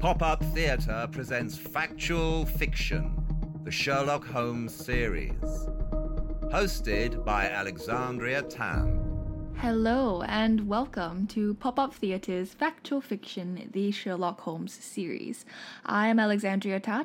Pop 0.00 0.22
Up 0.22 0.42
Theatre 0.54 1.06
presents 1.12 1.58
Factual 1.58 2.46
Fiction, 2.46 3.14
the 3.64 3.70
Sherlock 3.70 4.26
Holmes 4.26 4.74
series. 4.74 5.68
Hosted 6.44 7.22
by 7.22 7.44
Alexandria 7.44 8.40
Tan. 8.40 9.52
Hello 9.58 10.22
and 10.22 10.66
welcome 10.66 11.26
to 11.26 11.52
Pop 11.52 11.78
Up 11.78 11.92
Theatre's 11.92 12.54
Factual 12.54 13.02
Fiction, 13.02 13.68
the 13.72 13.90
Sherlock 13.90 14.40
Holmes 14.40 14.72
series. 14.72 15.44
I 15.84 16.08
am 16.08 16.18
Alexandria 16.18 16.80
Tan, 16.80 17.04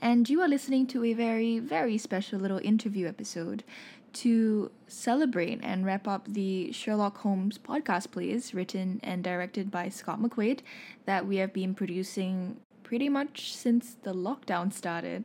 and 0.00 0.28
you 0.28 0.42
are 0.42 0.48
listening 0.48 0.86
to 0.88 1.02
a 1.02 1.14
very, 1.14 1.60
very 1.60 1.96
special 1.96 2.38
little 2.38 2.60
interview 2.62 3.08
episode 3.08 3.64
to 4.14 4.70
celebrate 4.86 5.60
and 5.62 5.84
wrap 5.84 6.06
up 6.06 6.26
the 6.28 6.72
Sherlock 6.72 7.18
Holmes 7.18 7.58
podcast 7.58 8.10
plays 8.10 8.54
written 8.54 9.00
and 9.02 9.22
directed 9.22 9.70
by 9.70 9.88
Scott 9.88 10.20
McQuaid 10.20 10.60
that 11.06 11.26
we 11.26 11.36
have 11.36 11.52
been 11.52 11.74
producing 11.74 12.56
pretty 12.82 13.08
much 13.08 13.54
since 13.54 13.96
the 14.02 14.12
lockdown 14.12 14.72
started. 14.72 15.24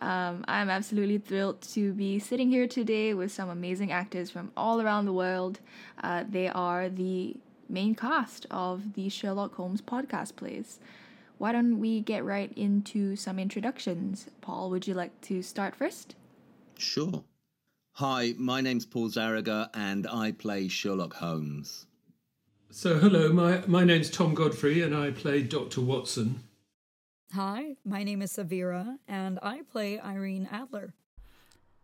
Um, 0.00 0.44
I'm 0.48 0.68
absolutely 0.68 1.18
thrilled 1.18 1.60
to 1.74 1.92
be 1.92 2.18
sitting 2.18 2.50
here 2.50 2.66
today 2.66 3.14
with 3.14 3.30
some 3.30 3.48
amazing 3.48 3.92
actors 3.92 4.30
from 4.30 4.50
all 4.56 4.80
around 4.80 5.04
the 5.04 5.12
world. 5.12 5.60
Uh, 6.02 6.24
they 6.28 6.48
are 6.48 6.88
the 6.88 7.36
main 7.68 7.94
cast 7.94 8.46
of 8.50 8.94
the 8.94 9.08
Sherlock 9.08 9.54
Holmes 9.54 9.80
podcast 9.80 10.36
plays. 10.36 10.80
Why 11.38 11.52
don't 11.52 11.78
we 11.78 12.00
get 12.00 12.24
right 12.24 12.52
into 12.56 13.16
some 13.16 13.38
introductions? 13.38 14.28
Paul, 14.40 14.70
would 14.70 14.86
you 14.86 14.94
like 14.94 15.20
to 15.22 15.42
start 15.42 15.74
first? 15.74 16.14
Sure. 16.78 17.24
Hi, 17.96 18.32
my 18.38 18.62
name's 18.62 18.86
Paul 18.86 19.10
Zarager, 19.10 19.68
and 19.74 20.06
I 20.06 20.32
play 20.32 20.66
Sherlock 20.66 21.12
Holmes. 21.12 21.84
So, 22.70 22.94
hello, 22.94 23.30
my, 23.30 23.62
my 23.66 23.84
name's 23.84 24.08
Tom 24.08 24.32
Godfrey, 24.32 24.80
and 24.80 24.96
I 24.96 25.10
play 25.10 25.42
Dr. 25.42 25.82
Watson. 25.82 26.42
Hi, 27.34 27.76
my 27.84 28.02
name 28.02 28.22
is 28.22 28.32
Savira, 28.32 28.96
and 29.06 29.38
I 29.42 29.60
play 29.70 30.00
Irene 30.00 30.48
Adler. 30.50 30.94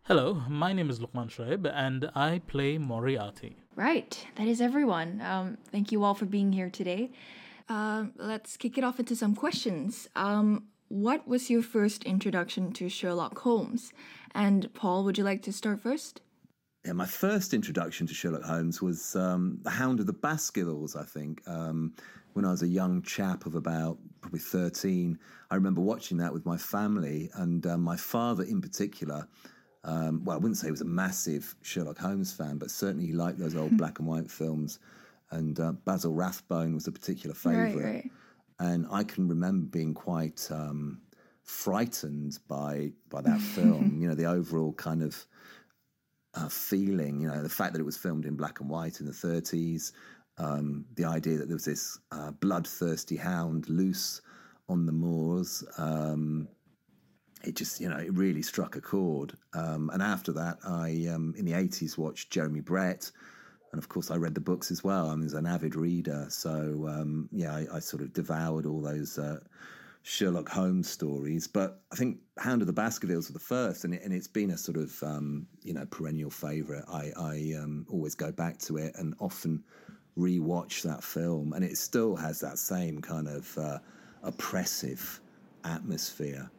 Hello, 0.05 0.41
my 0.49 0.73
name 0.73 0.89
is 0.89 0.99
Lukman 0.99 1.29
Shoaib, 1.29 1.71
and 1.71 2.09
I 2.15 2.41
play 2.47 2.79
Moriarty. 2.79 3.57
Right, 3.75 4.25
that 4.33 4.47
is 4.47 4.61
everyone. 4.61 5.21
Um, 5.21 5.59
thank 5.71 5.91
you 5.91 6.03
all 6.03 6.15
for 6.15 6.25
being 6.25 6.51
here 6.51 6.71
today. 6.71 7.11
Uh, 7.69 8.05
let's 8.15 8.57
kick 8.57 8.79
it 8.79 8.83
off 8.83 8.99
into 8.99 9.15
some 9.15 9.35
questions. 9.35 10.09
Um, 10.15 10.69
what 10.89 11.27
was 11.27 11.49
your 11.49 11.61
first 11.61 12.03
introduction 12.03 12.73
to 12.73 12.89
Sherlock 12.89 13.39
Holmes? 13.39 13.93
And 14.35 14.71
Paul, 14.73 15.03
would 15.05 15.17
you 15.17 15.23
like 15.23 15.41
to 15.43 15.53
start 15.53 15.81
first? 15.81 16.21
Yeah, 16.85 16.93
my 16.93 17.05
first 17.05 17.53
introduction 17.53 18.07
to 18.07 18.13
Sherlock 18.13 18.43
Holmes 18.43 18.81
was 18.81 19.15
um, 19.15 19.59
The 19.63 19.69
Hound 19.69 19.99
of 19.99 20.05
the 20.05 20.13
Baskervilles, 20.13 20.95
I 20.95 21.03
think. 21.03 21.41
Um, 21.47 21.93
when 22.33 22.45
I 22.45 22.51
was 22.51 22.61
a 22.61 22.67
young 22.67 23.01
chap 23.01 23.45
of 23.45 23.55
about 23.55 23.97
probably 24.21 24.39
13. 24.39 25.17
I 25.51 25.55
remember 25.55 25.81
watching 25.81 26.17
that 26.17 26.33
with 26.33 26.45
my 26.45 26.57
family, 26.57 27.29
and 27.35 27.65
uh, 27.65 27.77
my 27.77 27.97
father 27.97 28.43
in 28.43 28.61
particular. 28.61 29.27
Um, 29.83 30.23
well, 30.23 30.35
I 30.35 30.39
wouldn't 30.39 30.57
say 30.57 30.67
he 30.67 30.71
was 30.71 30.81
a 30.81 30.85
massive 30.85 31.55
Sherlock 31.61 31.97
Holmes 31.97 32.33
fan, 32.33 32.57
but 32.57 32.69
certainly 32.69 33.07
he 33.07 33.13
liked 33.13 33.39
those 33.39 33.55
old 33.55 33.77
black 33.77 33.99
and 33.99 34.07
white 34.07 34.29
films. 34.29 34.79
And 35.31 35.59
uh, 35.59 35.73
Basil 35.85 36.13
Rathbone 36.13 36.73
was 36.73 36.87
a 36.87 36.91
particular 36.91 37.35
favourite. 37.35 37.75
Right, 37.75 37.83
right. 37.83 38.11
And 38.59 38.85
I 38.91 39.03
can 39.03 39.27
remember 39.27 39.65
being 39.67 39.93
quite 39.93 40.47
um, 40.51 41.01
frightened 41.43 42.39
by 42.47 42.91
by 43.09 43.21
that 43.21 43.39
film. 43.39 43.97
you 44.01 44.07
know, 44.07 44.15
the 44.15 44.25
overall 44.25 44.73
kind 44.73 45.01
of 45.01 45.25
uh, 46.35 46.49
feeling. 46.49 47.21
You 47.21 47.29
know, 47.29 47.41
the 47.41 47.49
fact 47.49 47.73
that 47.73 47.79
it 47.79 47.85
was 47.85 47.97
filmed 47.97 48.25
in 48.25 48.35
black 48.35 48.59
and 48.59 48.69
white 48.69 48.99
in 48.99 49.05
the 49.05 49.11
30s, 49.11 49.91
um, 50.37 50.85
the 50.95 51.05
idea 51.05 51.37
that 51.37 51.47
there 51.47 51.55
was 51.55 51.65
this 51.65 51.99
uh, 52.11 52.31
bloodthirsty 52.31 53.17
hound 53.17 53.69
loose 53.69 54.21
on 54.67 54.85
the 54.85 54.91
moors. 54.91 55.63
Um, 55.77 56.47
it 57.43 57.55
just, 57.55 57.79
you 57.79 57.89
know, 57.89 57.97
it 57.97 58.13
really 58.13 58.41
struck 58.41 58.75
a 58.75 58.81
chord. 58.81 59.33
Um, 59.53 59.89
and 59.93 60.01
after 60.01 60.31
that, 60.33 60.57
I, 60.65 61.07
um, 61.13 61.33
in 61.37 61.45
the 61.45 61.53
80s, 61.53 61.97
watched 61.97 62.31
Jeremy 62.31 62.59
Brett. 62.59 63.11
And 63.71 63.79
of 63.79 63.89
course, 63.89 64.09
I 64.09 64.15
read 64.15 64.33
the 64.33 64.41
books 64.41 64.71
as 64.71 64.83
well. 64.83 65.09
I 65.09 65.15
was 65.15 65.33
an 65.33 65.45
avid 65.45 65.75
reader. 65.75 66.25
So, 66.29 66.87
um, 66.89 67.29
yeah, 67.31 67.55
I, 67.55 67.67
I, 67.73 67.79
sort 67.79 68.01
of 68.01 68.13
devoured 68.13 68.65
all 68.65 68.81
those 68.81 69.19
uh, 69.19 69.39
Sherlock 70.03 70.49
Holmes 70.49 70.89
stories. 70.89 71.47
But 71.47 71.81
I 71.91 71.95
think 71.95 72.17
Hound 72.39 72.61
of 72.61 72.67
the 72.67 72.73
Baskervilles 72.73 73.27
was 73.27 73.33
the 73.33 73.39
first. 73.39 73.83
And, 73.83 73.93
it, 73.93 74.01
and 74.03 74.13
it's 74.13 74.27
been 74.27 74.51
a 74.51 74.57
sort 74.57 74.77
of, 74.77 75.01
um, 75.03 75.45
you 75.61 75.73
know, 75.73 75.85
perennial 75.85 76.31
favourite. 76.31 76.83
I, 76.87 77.11
I 77.15 77.55
always 77.89 78.15
go 78.15 78.31
back 78.31 78.57
to 78.59 78.77
it 78.77 78.95
and 78.97 79.13
often 79.19 79.63
rewatch 80.19 80.81
that 80.83 81.03
film, 81.03 81.53
and 81.53 81.63
it 81.63 81.77
still 81.77 82.15
has 82.15 82.39
that 82.41 82.57
same 82.57 83.01
kind 83.01 83.27
of 83.27 83.57
uh, 83.57 83.79
oppressive 84.23 85.21
atmosphere. 85.63 86.49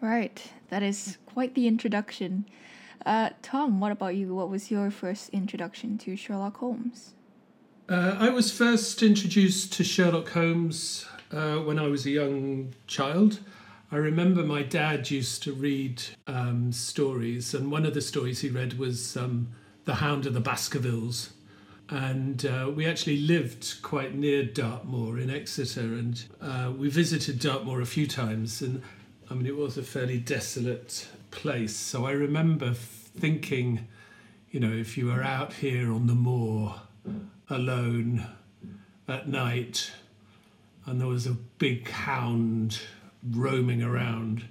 Right, 0.00 0.42
that 0.68 0.82
is 0.82 1.18
quite 1.26 1.54
the 1.54 1.66
introduction. 1.66 2.46
Uh, 3.04 3.30
Tom, 3.42 3.80
what 3.80 3.92
about 3.92 4.16
you? 4.16 4.34
What 4.34 4.48
was 4.48 4.70
your 4.70 4.90
first 4.90 5.30
introduction 5.30 5.98
to 5.98 6.16
Sherlock 6.16 6.56
Holmes? 6.58 7.14
Uh, 7.88 8.16
I 8.18 8.30
was 8.30 8.50
first 8.50 9.02
introduced 9.02 9.72
to 9.74 9.84
Sherlock 9.84 10.30
Holmes 10.30 11.06
uh, 11.30 11.56
when 11.56 11.78
I 11.78 11.86
was 11.86 12.06
a 12.06 12.10
young 12.10 12.74
child. 12.86 13.40
I 13.92 13.96
remember 13.96 14.42
my 14.42 14.62
dad 14.62 15.10
used 15.10 15.42
to 15.44 15.52
read 15.52 16.02
um, 16.26 16.72
stories, 16.72 17.54
and 17.54 17.70
one 17.70 17.86
of 17.86 17.94
the 17.94 18.00
stories 18.00 18.40
he 18.40 18.48
read 18.48 18.78
was 18.78 19.16
um, 19.16 19.48
The 19.84 19.96
Hound 19.96 20.26
of 20.26 20.34
the 20.34 20.40
Baskervilles 20.40 21.30
and 21.88 22.44
uh, 22.46 22.70
we 22.74 22.86
actually 22.86 23.18
lived 23.18 23.80
quite 23.82 24.14
near 24.14 24.44
Dartmoor 24.44 25.18
in 25.18 25.30
Exeter, 25.30 25.80
and 25.80 26.24
uh, 26.40 26.72
we 26.76 26.88
visited 26.88 27.38
Dartmoor 27.38 27.80
a 27.80 27.86
few 27.86 28.06
times, 28.06 28.60
and 28.60 28.82
I 29.30 29.34
mean 29.34 29.46
it 29.46 29.56
was 29.56 29.78
a 29.78 29.82
fairly 29.82 30.18
desolate 30.18 31.08
place. 31.36 31.76
So 31.76 32.06
I 32.06 32.12
remember 32.12 32.72
thinking, 32.74 33.86
you 34.50 34.58
know, 34.58 34.72
if 34.72 34.98
you 34.98 35.06
were 35.06 35.22
out 35.22 35.52
here 35.52 35.92
on 35.92 36.06
the 36.06 36.14
moor 36.14 36.74
alone 37.48 38.26
at 39.06 39.28
night, 39.28 39.92
and 40.86 41.00
there 41.00 41.08
was 41.08 41.26
a 41.26 41.36
big 41.58 41.88
hound 41.90 42.80
roaming 43.30 43.82
around. 43.82 44.44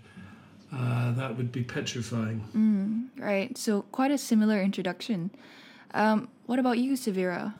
Uh, 0.73 1.11
that 1.13 1.37
would 1.37 1.51
be 1.51 1.63
petrifying. 1.63 2.43
Mm, 2.55 3.21
right. 3.21 3.57
So, 3.57 3.83
quite 3.91 4.11
a 4.11 4.17
similar 4.17 4.61
introduction. 4.61 5.31
Um, 5.93 6.27
what 6.45 6.59
about 6.59 6.77
you, 6.77 6.93
Savira? 6.93 7.53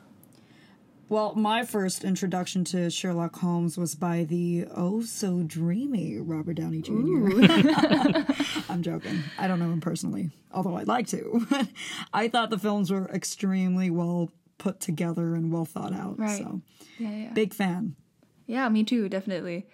Well, 1.08 1.36
my 1.36 1.64
first 1.64 2.02
introduction 2.02 2.64
to 2.64 2.90
Sherlock 2.90 3.36
Holmes 3.36 3.78
was 3.78 3.94
by 3.94 4.24
the 4.24 4.66
oh 4.74 5.02
so 5.02 5.44
dreamy 5.44 6.18
Robert 6.18 6.54
Downey 6.54 6.82
Jr. 6.82 6.92
I'm 8.68 8.82
joking. 8.82 9.22
I 9.38 9.46
don't 9.46 9.60
know 9.60 9.70
him 9.70 9.80
personally, 9.80 10.30
although 10.50 10.76
I'd 10.76 10.88
like 10.88 11.06
to. 11.08 11.46
I 12.12 12.26
thought 12.26 12.50
the 12.50 12.58
films 12.58 12.90
were 12.90 13.08
extremely 13.10 13.88
well 13.88 14.32
put 14.58 14.80
together 14.80 15.36
and 15.36 15.52
well 15.52 15.64
thought 15.64 15.92
out. 15.92 16.18
Right. 16.18 16.38
So, 16.38 16.60
yeah, 16.98 17.10
yeah. 17.10 17.32
big 17.32 17.54
fan. 17.54 17.94
Yeah, 18.48 18.68
me 18.68 18.82
too, 18.82 19.08
definitely. 19.08 19.68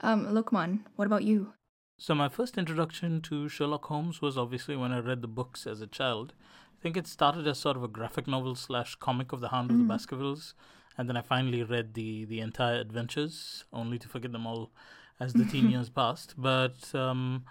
Um, 0.00 0.26
Lukman, 0.28 0.80
what 0.96 1.04
about 1.04 1.24
you? 1.24 1.52
So, 1.98 2.14
my 2.14 2.30
first 2.30 2.56
introduction 2.56 3.20
to 3.22 3.46
Sherlock 3.50 3.84
Holmes 3.86 4.22
was 4.22 4.38
obviously 4.38 4.74
when 4.74 4.92
I 4.92 5.00
read 5.00 5.20
the 5.20 5.28
books 5.28 5.66
as 5.66 5.82
a 5.82 5.86
child. 5.86 6.32
I 6.78 6.82
think 6.82 6.96
it 6.96 7.06
started 7.06 7.46
as 7.46 7.58
sort 7.58 7.76
of 7.76 7.82
a 7.82 7.88
graphic 7.88 8.26
novel 8.26 8.54
slash 8.54 8.94
comic 8.94 9.32
of 9.32 9.40
the 9.40 9.48
Hound 9.48 9.68
mm. 9.68 9.72
of 9.72 9.78
the 9.78 9.84
mm. 9.84 9.88
Baskervilles, 9.88 10.54
and 10.98 11.08
then 11.08 11.16
I 11.16 11.22
finally 11.22 11.62
read 11.62 11.94
the 11.94 12.24
the 12.24 12.40
entire 12.40 12.80
adventures, 12.80 13.64
only 13.72 13.98
to 13.98 14.08
forget 14.08 14.32
them 14.32 14.46
all 14.46 14.72
as 15.20 15.32
the 15.32 15.44
teen 15.44 15.70
years 15.74 15.88
passed. 15.88 16.34
But 16.36 16.94
um, 16.94 17.44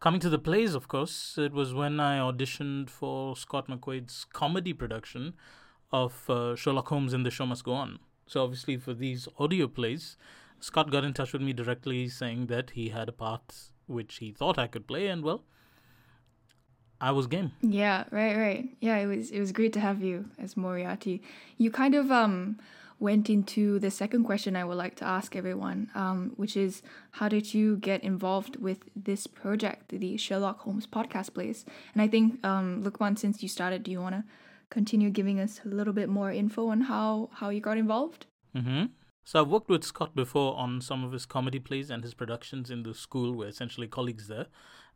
coming 0.00 0.20
to 0.20 0.28
the 0.28 0.38
plays, 0.38 0.74
of 0.74 0.86
course, 0.86 1.38
it 1.38 1.52
was 1.52 1.72
when 1.72 1.98
I 1.98 2.18
auditioned 2.18 2.90
for 2.90 3.34
Scott 3.36 3.68
McQuaid's 3.68 4.26
comedy 4.32 4.74
production 4.74 5.34
of 5.90 6.28
uh, 6.28 6.54
Sherlock 6.54 6.88
Holmes 6.88 7.14
and 7.14 7.24
the 7.24 7.30
Show 7.30 7.46
Must 7.46 7.64
Go 7.64 7.72
On. 7.72 7.98
So 8.26 8.44
obviously, 8.44 8.76
for 8.76 8.92
these 8.92 9.26
audio 9.38 9.66
plays, 9.66 10.16
Scott 10.60 10.90
got 10.90 11.04
in 11.04 11.14
touch 11.14 11.32
with 11.32 11.42
me 11.42 11.52
directly, 11.52 12.08
saying 12.08 12.46
that 12.46 12.70
he 12.70 12.90
had 12.90 13.08
a 13.08 13.12
part 13.12 13.70
which 13.86 14.16
he 14.16 14.30
thought 14.30 14.58
I 14.58 14.66
could 14.66 14.86
play, 14.86 15.06
and 15.08 15.22
well 15.22 15.44
I 17.04 17.10
was 17.10 17.26
game. 17.26 17.52
Yeah, 17.60 18.04
right, 18.10 18.34
right. 18.34 18.68
Yeah, 18.80 18.96
it 18.96 19.04
was 19.04 19.30
it 19.30 19.38
was 19.38 19.52
great 19.52 19.74
to 19.74 19.80
have 19.80 20.02
you 20.02 20.30
as 20.38 20.56
Moriarty. 20.56 21.20
You 21.58 21.70
kind 21.70 21.94
of 21.94 22.10
um 22.10 22.58
went 22.98 23.28
into 23.28 23.78
the 23.78 23.90
second 23.90 24.24
question 24.24 24.56
I 24.56 24.64
would 24.64 24.78
like 24.78 24.94
to 24.96 25.04
ask 25.04 25.36
everyone, 25.36 25.90
um, 25.94 26.32
which 26.36 26.56
is 26.56 26.80
how 27.18 27.28
did 27.28 27.52
you 27.52 27.76
get 27.76 28.02
involved 28.02 28.56
with 28.56 28.88
this 28.96 29.26
project, 29.26 29.90
the 29.90 30.16
Sherlock 30.16 30.60
Holmes 30.60 30.86
podcast 30.86 31.34
plays? 31.34 31.66
And 31.92 32.00
I 32.00 32.08
think 32.08 32.42
um, 32.42 32.82
Lukman, 32.82 33.18
since 33.18 33.42
you 33.42 33.50
started, 33.50 33.82
do 33.82 33.90
you 33.90 34.00
want 34.00 34.14
to 34.14 34.24
continue 34.70 35.10
giving 35.10 35.38
us 35.38 35.60
a 35.62 35.68
little 35.68 35.92
bit 35.92 36.08
more 36.08 36.32
info 36.32 36.68
on 36.68 36.82
how 36.92 37.28
how 37.34 37.50
you 37.50 37.60
got 37.60 37.76
involved? 37.76 38.24
Mm-hmm. 38.56 38.84
So 39.24 39.42
I've 39.42 39.48
worked 39.48 39.68
with 39.68 39.84
Scott 39.84 40.14
before 40.14 40.56
on 40.56 40.80
some 40.80 41.04
of 41.04 41.12
his 41.12 41.26
comedy 41.26 41.58
plays 41.58 41.90
and 41.90 42.02
his 42.02 42.14
productions 42.14 42.70
in 42.70 42.82
the 42.82 42.94
school. 42.94 43.32
We're 43.32 43.48
essentially 43.48 43.88
colleagues 43.88 44.28
there, 44.28 44.46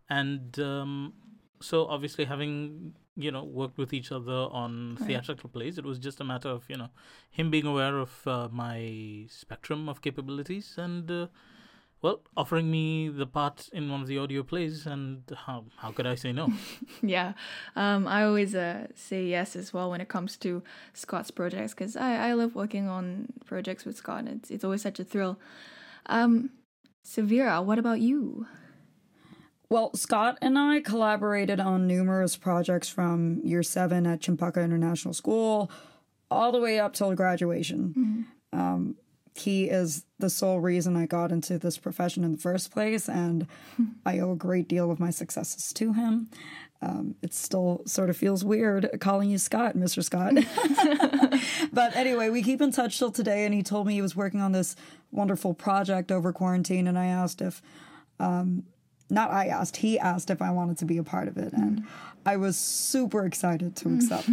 and 0.09 0.59
um, 0.59 1.13
so 1.61 1.87
obviously 1.87 2.25
having 2.25 2.95
you 3.17 3.31
know 3.31 3.45
worked 3.45 3.79
with 3.79 3.93
each 3.93 4.13
other 4.13 4.47
on 4.51 4.97
right. 5.01 5.07
theatrical 5.07 5.51
plays 5.51 5.79
it 5.79 5.85
was 5.85 5.99
just 5.99 6.21
a 6.21 6.25
matter 6.25 6.49
of 6.49 6.65
you 6.69 6.77
know 6.77 6.89
him 7.31 7.51
being 7.51 7.67
aware 7.67 7.99
of 7.99 8.27
uh, 8.27 8.49
my 8.51 9.25
spectrum 9.29 9.89
of 9.89 10.01
capabilities 10.03 10.75
and 10.79 11.11
uh, 11.11 11.27
well, 12.01 12.21
offering 12.37 12.71
me 12.71 13.09
the 13.09 13.27
part 13.27 13.69
in 13.73 13.91
one 13.91 14.01
of 14.03 14.07
the 14.07 14.19
audio 14.19 14.45
plays, 14.45 14.87
and 14.87 15.23
how 15.47 15.65
how 15.79 15.91
could 15.91 16.07
I 16.07 16.15
say 16.15 16.33
no? 16.33 16.53
yeah, 17.03 17.33
um, 17.75 18.07
I 18.07 18.23
always 18.23 18.55
uh, 18.55 18.87
say 18.95 19.25
yes 19.25 19.57
as 19.57 19.73
well 19.73 19.91
when 19.91 20.01
it 20.01 20.09
comes 20.09 20.37
to 20.39 20.63
Scott's 20.93 21.33
projects 21.33 21.75
because 21.75 21.97
I, 21.97 22.29
I 22.29 22.33
love 22.35 22.55
working 22.55 22.89
on 22.89 23.33
projects 23.47 23.85
with 23.85 23.97
Scott. 23.97 24.29
It's 24.29 24.51
it's 24.51 24.63
always 24.63 24.83
such 24.83 25.01
a 25.01 25.05
thrill. 25.05 25.41
Um, 26.07 26.51
Severa, 27.03 27.63
what 27.63 27.81
about 27.81 28.01
you? 28.01 28.47
Well, 29.71 29.95
Scott 29.95 30.39
and 30.41 30.59
I 30.59 30.81
collaborated 30.81 31.61
on 31.61 31.87
numerous 31.87 32.37
projects 32.37 32.89
from 32.89 33.41
year 33.45 33.63
seven 33.63 34.07
at 34.07 34.21
Cempaka 34.21 34.65
International 34.65 35.13
School 35.13 35.71
all 36.31 36.53
the 36.53 36.61
way 36.61 36.79
up 36.79 36.95
till 36.95 37.15
graduation. 37.15 38.27
Mm-hmm. 38.53 38.59
Um, 38.59 38.97
he 39.35 39.65
is 39.69 40.05
the 40.19 40.31
sole 40.31 40.59
reason 40.59 40.97
I 40.97 41.07
got 41.07 41.31
into 41.31 41.59
this 41.59 41.79
profession 41.79 42.25
in 42.25 42.33
the 42.33 42.39
first 42.39 42.71
place, 42.71 43.09
and 43.09 43.47
I 44.05 44.19
owe 44.19 44.33
a 44.33 44.37
great 44.37 44.69
deal 44.69 44.91
of 44.91 44.99
my 44.99 45.11
successes 45.11 45.73
to 45.75 45.93
him. 45.93 46.29
Um, 46.81 47.15
it 47.23 47.35
still 47.35 47.83
sort 47.87 48.11
of 48.11 48.17
feels 48.17 48.45
weird 48.45 48.89
calling 49.01 49.31
you 49.31 49.39
Scott, 49.39 49.77
Mr. 49.77 50.03
Scott. 50.03 50.35
but 51.73 51.95
anyway, 51.97 52.31
we 52.31 52.43
keep 52.43 52.61
in 52.61 52.73
touch 52.73 52.99
till 52.99 53.11
today, 53.11 53.45
and 53.45 53.55
he 53.55 53.63
told 53.63 53.87
me 53.87 53.95
he 53.95 54.03
was 54.03 54.17
working 54.17 54.41
on 54.41 54.53
this 54.53 54.75
wonderful 55.11 55.55
project 55.55 56.11
over 56.11 56.33
quarantine, 56.33 56.87
and 56.87 56.99
I 56.99 57.07
asked 57.07 57.41
if, 57.41 57.63
um, 58.19 58.65
not 59.11 59.31
I 59.31 59.47
asked, 59.47 59.79
he 59.79 59.99
asked 59.99 60.31
if 60.31 60.43
I 60.43 60.51
wanted 60.51 60.79
to 60.79 60.85
be 60.85 60.99
a 60.99 61.03
part 61.03 61.29
of 61.29 61.37
it, 61.37 61.53
and 61.53 61.85
I 62.27 62.37
was 62.37 62.57
super 62.57 63.25
excited 63.25 63.77
to 63.77 63.95
accept. 63.95 64.31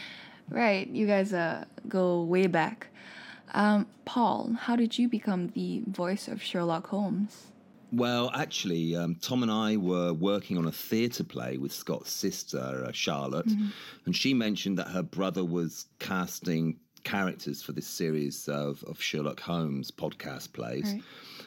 right, 0.48 0.86
you 0.88 1.06
guys 1.06 1.32
uh, 1.32 1.64
go 1.88 2.22
way 2.22 2.46
back. 2.46 2.88
Um, 3.52 3.86
Paul, 4.04 4.56
how 4.58 4.76
did 4.76 4.98
you 4.98 5.08
become 5.08 5.48
the 5.48 5.82
voice 5.86 6.26
of 6.26 6.42
Sherlock 6.42 6.88
Holmes? 6.88 7.46
Well, 7.92 8.32
actually, 8.34 8.96
um, 8.96 9.14
Tom 9.20 9.42
and 9.42 9.52
I 9.52 9.76
were 9.76 10.12
working 10.12 10.58
on 10.58 10.66
a 10.66 10.72
theatre 10.72 11.22
play 11.22 11.58
with 11.58 11.72
Scott's 11.72 12.10
sister, 12.10 12.84
uh, 12.88 12.90
Charlotte, 12.90 13.46
mm-hmm. 13.46 13.68
and 14.06 14.16
she 14.16 14.34
mentioned 14.34 14.78
that 14.78 14.88
her 14.88 15.02
brother 15.02 15.44
was 15.44 15.86
casting 16.00 16.76
characters 17.04 17.62
for 17.62 17.72
this 17.72 17.86
series 17.86 18.48
of, 18.48 18.82
of 18.84 19.00
Sherlock 19.00 19.38
Holmes 19.38 19.92
podcast 19.92 20.52
plays. 20.52 20.92
Right. 20.92 21.02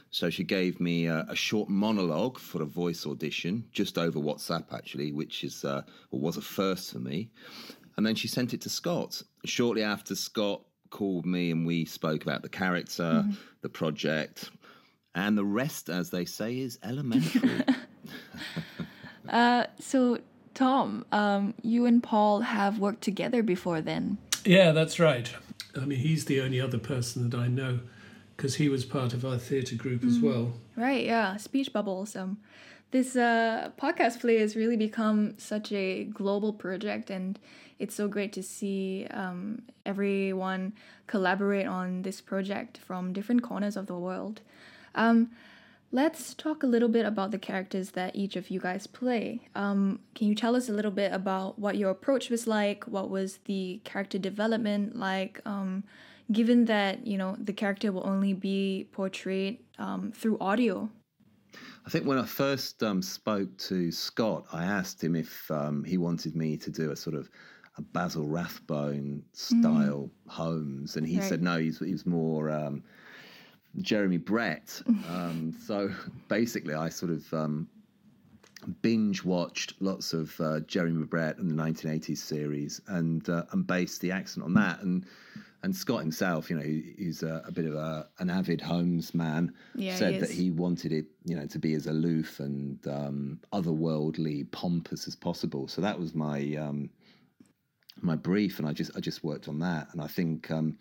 So 0.09 0.29
she 0.29 0.43
gave 0.43 0.79
me 0.79 1.05
a, 1.07 1.25
a, 1.29 1.35
short 1.35 1.69
monologue 1.69 2.39
for 2.39 2.61
a 2.61 2.65
voice 2.65 3.05
audition, 3.05 3.65
just 3.71 3.97
over 3.97 4.19
WhatsApp, 4.19 4.73
actually, 4.73 5.11
which 5.11 5.43
is 5.43 5.65
uh, 5.65 5.83
or 6.11 6.19
was 6.19 6.37
a 6.37 6.41
first 6.41 6.93
for 6.93 6.99
me. 6.99 7.29
And 7.97 8.05
then 8.05 8.15
she 8.15 8.27
sent 8.27 8.53
it 8.53 8.61
to 8.61 8.69
Scott. 8.69 9.21
Shortly 9.45 9.83
after, 9.83 10.15
Scott 10.15 10.61
called 10.89 11.25
me 11.25 11.51
and 11.51 11.65
we 11.65 11.85
spoke 11.85 12.23
about 12.23 12.41
the 12.41 12.49
character, 12.49 13.03
mm-hmm. 13.03 13.31
the 13.61 13.69
project, 13.69 14.51
and 15.15 15.37
the 15.37 15.45
rest, 15.45 15.89
as 15.89 16.09
they 16.09 16.25
say, 16.25 16.59
is 16.59 16.79
elementary. 16.83 17.63
uh, 19.29 19.65
so, 19.79 20.19
Tom, 20.53 21.05
um, 21.11 21.53
you 21.63 21.85
and 21.85 22.01
Paul 22.03 22.41
have 22.41 22.79
worked 22.79 23.01
together 23.01 23.41
before 23.41 23.81
then. 23.81 24.19
Yeah, 24.45 24.71
that's 24.71 24.99
right. 24.99 25.29
I 25.75 25.85
mean, 25.85 25.99
he's 25.99 26.25
the 26.25 26.39
only 26.41 26.61
other 26.61 26.77
person 26.77 27.29
that 27.29 27.37
I 27.37 27.47
know 27.47 27.79
because 28.37 28.55
he 28.55 28.69
was 28.69 28.85
part 28.85 29.13
of 29.13 29.25
our 29.25 29.37
theatre 29.37 29.75
group 29.75 30.01
mm-hmm. 30.01 30.09
as 30.09 30.19
well. 30.19 30.53
Right, 30.75 31.05
yeah. 31.05 31.37
Speech 31.37 31.73
bubbles. 31.73 32.15
Um, 32.15 32.37
this 32.91 33.15
uh, 33.17 33.71
podcast 33.81 34.21
play 34.21 34.37
has 34.37 34.55
really 34.55 34.77
become 34.77 35.37
such 35.37 35.71
a 35.73 36.05
global 36.05 36.53
project 36.53 37.09
and 37.09 37.37
it's 37.79 37.95
so 37.95 38.07
great 38.07 38.31
to 38.33 38.43
see 38.43 39.07
um, 39.11 39.63
everyone 39.85 40.73
collaborate 41.05 41.67
on 41.67 42.03
this 42.03 42.21
project 42.21 42.77
from 42.77 43.11
different 43.11 43.43
corners 43.43 43.75
of 43.75 43.87
the 43.87 43.97
world. 43.97 44.41
Um, 44.95 45.31
let's 45.91 46.33
talk 46.33 46.63
a 46.63 46.67
little 46.67 46.89
bit 46.89 47.05
about 47.05 47.31
the 47.31 47.37
characters 47.37 47.91
that 47.91 48.15
each 48.15 48.35
of 48.35 48.49
you 48.49 48.59
guys 48.59 48.87
play. 48.87 49.41
Um, 49.53 49.99
can 50.15 50.27
you 50.27 50.35
tell 50.35 50.55
us 50.55 50.69
a 50.69 50.73
little 50.73 50.91
bit 50.91 51.11
about 51.11 51.59
what 51.59 51.77
your 51.77 51.91
approach 51.91 52.29
was 52.29 52.47
like? 52.47 52.85
What 52.85 53.09
was 53.09 53.39
the 53.45 53.81
character 53.83 54.17
development 54.17 54.95
like? 54.95 55.41
Given 56.31 56.65
that 56.65 57.07
you 57.07 57.17
know 57.17 57.35
the 57.39 57.53
character 57.53 57.91
will 57.91 58.05
only 58.05 58.33
be 58.33 58.87
portrayed 58.91 59.59
um, 59.79 60.11
through 60.11 60.37
audio. 60.39 60.89
I 61.85 61.89
think 61.89 62.05
when 62.05 62.17
I 62.17 62.25
first 62.25 62.83
um, 62.83 63.01
spoke 63.01 63.57
to 63.59 63.91
Scott, 63.93 64.45
I 64.51 64.65
asked 64.65 65.01
him 65.01 65.15
if 65.15 65.49
um, 65.49 65.85
he 65.85 65.97
wanted 65.97 66.35
me 66.35 66.57
to 66.57 66.69
do 66.69 66.91
a 66.91 66.95
sort 66.97 67.15
of 67.15 67.29
a 67.77 67.81
Basil 67.81 68.27
Rathbone 68.27 69.23
style 69.33 70.09
mm. 70.09 70.31
Holmes, 70.31 70.97
and 70.97 71.07
he 71.07 71.19
right. 71.19 71.29
said 71.29 71.41
no. 71.41 71.57
He's 71.57 71.79
he's 71.79 72.05
more 72.05 72.49
um, 72.49 72.83
Jeremy 73.81 74.17
Brett. 74.17 74.81
Um, 75.09 75.55
so 75.65 75.89
basically, 76.27 76.73
I 76.73 76.89
sort 76.89 77.11
of 77.11 77.33
um, 77.33 77.67
binge 78.81 79.23
watched 79.23 79.73
lots 79.79 80.13
of 80.13 80.39
uh, 80.41 80.59
Jeremy 80.61 81.05
Brett 81.05 81.37
and 81.37 81.49
the 81.49 81.55
1980s 81.55 82.17
series, 82.17 82.81
and 82.87 83.27
uh, 83.29 83.43
and 83.51 83.65
based 83.65 84.01
the 84.01 84.11
accent 84.11 84.43
on 84.43 84.53
that. 84.55 84.81
And 84.81 85.05
and 85.63 85.75
Scott 85.75 86.01
himself, 86.01 86.49
you 86.49 86.55
know, 86.57 86.63
he's 86.63 87.23
a, 87.23 87.43
a 87.45 87.51
bit 87.51 87.65
of 87.65 87.73
a, 87.73 88.07
an 88.19 88.29
avid 88.29 88.61
Holmes 88.61 89.13
man, 89.13 89.53
yeah, 89.75 89.95
said 89.95 90.13
he 90.13 90.19
that 90.19 90.29
he 90.29 90.51
wanted 90.51 90.91
it, 90.91 91.05
you 91.25 91.35
know, 91.35 91.47
to 91.47 91.59
be 91.59 91.73
as 91.73 91.87
aloof 91.87 92.39
and 92.39 92.85
um, 92.87 93.39
otherworldly, 93.51 94.51
pompous 94.51 95.07
as 95.07 95.15
possible. 95.15 95.67
So 95.67 95.81
that 95.81 95.99
was 95.99 96.13
my 96.13 96.55
um, 96.55 96.89
my 98.01 98.15
brief, 98.15 98.59
and 98.59 98.67
I 98.67 98.73
just 98.73 98.95
I 98.95 98.99
just 98.99 99.23
worked 99.23 99.47
on 99.47 99.59
that, 99.59 99.87
and 99.91 100.01
I 100.01 100.07
think 100.07 100.51
um, 100.51 100.77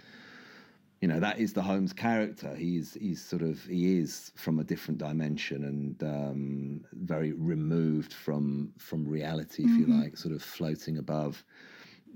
you 1.00 1.08
know 1.08 1.20
that 1.20 1.38
is 1.38 1.54
the 1.54 1.62
Holmes 1.62 1.94
character. 1.94 2.54
He's 2.54 2.94
he's 3.00 3.24
sort 3.24 3.42
of 3.42 3.64
he 3.64 3.98
is 3.98 4.30
from 4.36 4.58
a 4.58 4.64
different 4.64 4.98
dimension 4.98 5.64
and 5.64 6.02
um, 6.02 6.84
very 6.92 7.32
removed 7.32 8.12
from 8.12 8.72
from 8.78 9.08
reality, 9.08 9.64
if 9.64 9.70
mm-hmm. 9.70 9.92
you 9.92 10.02
like, 10.02 10.18
sort 10.18 10.34
of 10.34 10.42
floating 10.42 10.98
above 10.98 11.44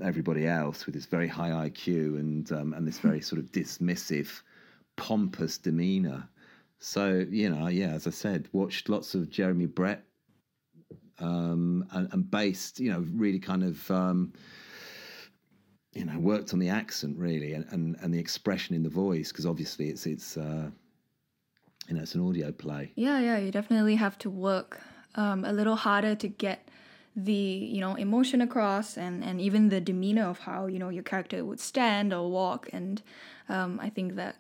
everybody 0.02 0.47
else 0.47 0.87
with 0.87 0.94
this 0.94 1.06
very 1.06 1.29
high 1.29 1.69
IQ 1.69 2.19
and 2.19 2.50
um, 2.52 2.73
and 2.75 2.87
this 2.87 2.99
very 2.99 3.20
sort 3.20 3.41
of 3.41 3.50
dismissive, 3.52 4.43
pompous 4.97 5.58
demeanor. 5.58 6.29
So 6.79 7.25
you 7.31 7.50
know, 7.50 7.69
yeah, 7.69 7.91
as 7.91 8.06
I 8.06 8.11
said, 8.11 8.49
watched 8.52 8.88
lots 8.88 9.14
of 9.14 9.31
Jeremy 9.31 9.67
Brett 9.67 10.05
um, 11.19 11.87
and, 11.93 12.08
and, 12.12 12.31
based, 12.31 12.81
you 12.81 12.91
know, 12.91 13.05
really 13.12 13.38
kind 13.38 13.62
of 13.62 13.91
um, 13.91 14.32
you 15.93 16.05
know 16.05 16.19
worked 16.19 16.52
on 16.52 16.58
the 16.58 16.69
accent 16.69 17.17
really 17.17 17.52
and, 17.52 17.67
and, 17.70 17.97
and 18.00 18.14
the 18.14 18.19
expression 18.19 18.75
in 18.75 18.82
the 18.82 18.88
voice 18.88 19.31
because 19.31 19.47
obviously 19.47 19.88
it's 19.88 20.06
it's 20.06 20.37
uh, 20.37 20.70
you 21.88 21.94
know 21.94 22.02
it's 22.02 22.14
an 22.14 22.26
audio 22.26 22.52
play 22.52 22.93
yeah 22.94 23.19
yeah 23.19 23.38
you 23.38 23.50
definitely 23.50 23.97
have 23.97 24.16
to 24.19 24.30
work 24.30 24.80
um, 25.16 25.45
a 25.45 25.52
little 25.52 25.76
harder 25.76 26.14
to 26.14 26.28
get 26.28 26.69
the 27.17 27.33
you 27.33 27.81
know 27.81 27.95
emotion 27.97 28.40
across 28.40 28.97
and 28.97 29.25
and 29.25 29.40
even 29.40 29.69
the 29.69 29.81
demeanor 29.81 30.25
of 30.25 30.40
how 30.40 30.67
you 30.67 30.79
know 30.79 30.88
your 30.88 31.02
character 31.02 31.45
would 31.45 31.61
stand 31.61 32.12
or 32.12 32.31
walk 32.31 32.69
and 32.73 33.02
um, 33.49 33.81
i 33.83 33.88
think 33.88 34.14
that 34.14 34.37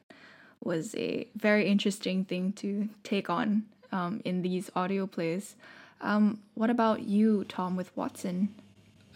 was 0.62 0.94
a 0.94 1.26
very 1.34 1.66
interesting 1.66 2.24
thing 2.24 2.52
to 2.52 2.88
take 3.02 3.28
on 3.28 3.64
um, 3.92 4.20
in 4.24 4.42
these 4.42 4.70
audio 4.76 5.06
plays 5.06 5.56
um, 6.00 6.38
what 6.54 6.70
about 6.70 7.02
you 7.02 7.44
tom 7.44 7.76
with 7.76 7.94
watson 7.96 8.54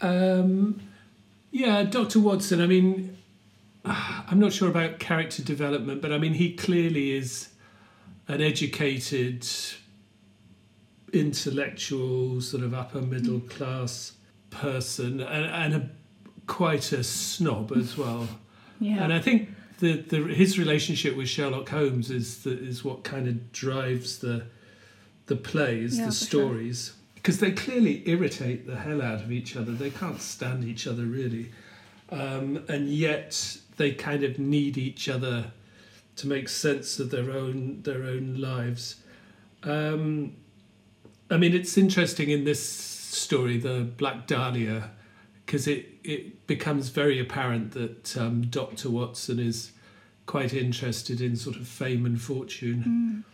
um 0.00 0.80
yeah, 1.54 1.84
Dr. 1.84 2.18
Watson, 2.18 2.60
I 2.60 2.66
mean, 2.66 3.16
I'm 3.84 4.40
not 4.40 4.52
sure 4.52 4.68
about 4.68 4.98
character 4.98 5.40
development, 5.40 6.02
but 6.02 6.12
I 6.12 6.18
mean, 6.18 6.34
he 6.34 6.52
clearly 6.52 7.12
is 7.12 7.50
an 8.26 8.40
educated, 8.40 9.46
intellectual, 11.12 12.40
sort 12.40 12.62
of 12.62 12.74
upper 12.74 13.00
middle 13.00 13.40
class 13.40 14.12
person 14.50 15.20
and, 15.20 15.46
and 15.46 15.74
a, 15.74 15.90
quite 16.46 16.92
a 16.92 17.04
snob 17.04 17.72
as 17.76 17.96
well. 17.98 18.28
Yeah. 18.80 19.04
And 19.04 19.12
I 19.12 19.20
think 19.20 19.48
the, 19.78 20.00
the 20.00 20.18
his 20.34 20.58
relationship 20.58 21.16
with 21.16 21.28
Sherlock 21.28 21.68
Holmes 21.68 22.10
is 22.10 22.42
the, 22.42 22.52
is 22.52 22.84
what 22.84 23.04
kind 23.04 23.28
of 23.28 23.52
drives 23.52 24.18
the 24.18 24.46
the 25.26 25.36
plays, 25.36 25.98
yeah, 25.98 26.06
the 26.06 26.12
stories. 26.12 26.86
Sure 26.86 26.94
because 27.24 27.40
they 27.40 27.52
clearly 27.52 28.06
irritate 28.06 28.66
the 28.66 28.76
hell 28.76 29.00
out 29.00 29.22
of 29.22 29.32
each 29.32 29.56
other. 29.56 29.72
They 29.72 29.88
can't 29.88 30.20
stand 30.20 30.62
each 30.62 30.86
other 30.86 31.04
really, 31.04 31.50
um, 32.10 32.62
and 32.68 32.90
yet 32.90 33.56
they 33.78 33.92
kind 33.92 34.22
of 34.22 34.38
need 34.38 34.76
each 34.76 35.08
other 35.08 35.50
to 36.16 36.26
make 36.28 36.50
sense 36.50 36.98
of 36.98 37.10
their 37.10 37.30
own 37.30 37.80
their 37.80 38.02
own 38.02 38.36
lives. 38.38 38.96
Um, 39.62 40.36
I 41.34 41.36
mean, 41.36 41.52
it's 41.52 41.76
interesting 41.76 42.30
in 42.30 42.44
this 42.44 42.64
story, 42.64 43.58
the 43.58 43.80
Black 43.80 44.28
Dahlia, 44.28 44.92
because 45.44 45.66
it 45.66 45.86
it 46.04 46.46
becomes 46.46 46.90
very 46.90 47.18
apparent 47.18 47.72
that 47.72 48.16
um, 48.16 48.42
Doctor 48.42 48.88
Watson 48.88 49.40
is 49.40 49.72
quite 50.26 50.54
interested 50.54 51.20
in 51.20 51.34
sort 51.34 51.56
of 51.56 51.66
fame 51.66 52.06
and 52.06 52.22
fortune, 52.22 53.24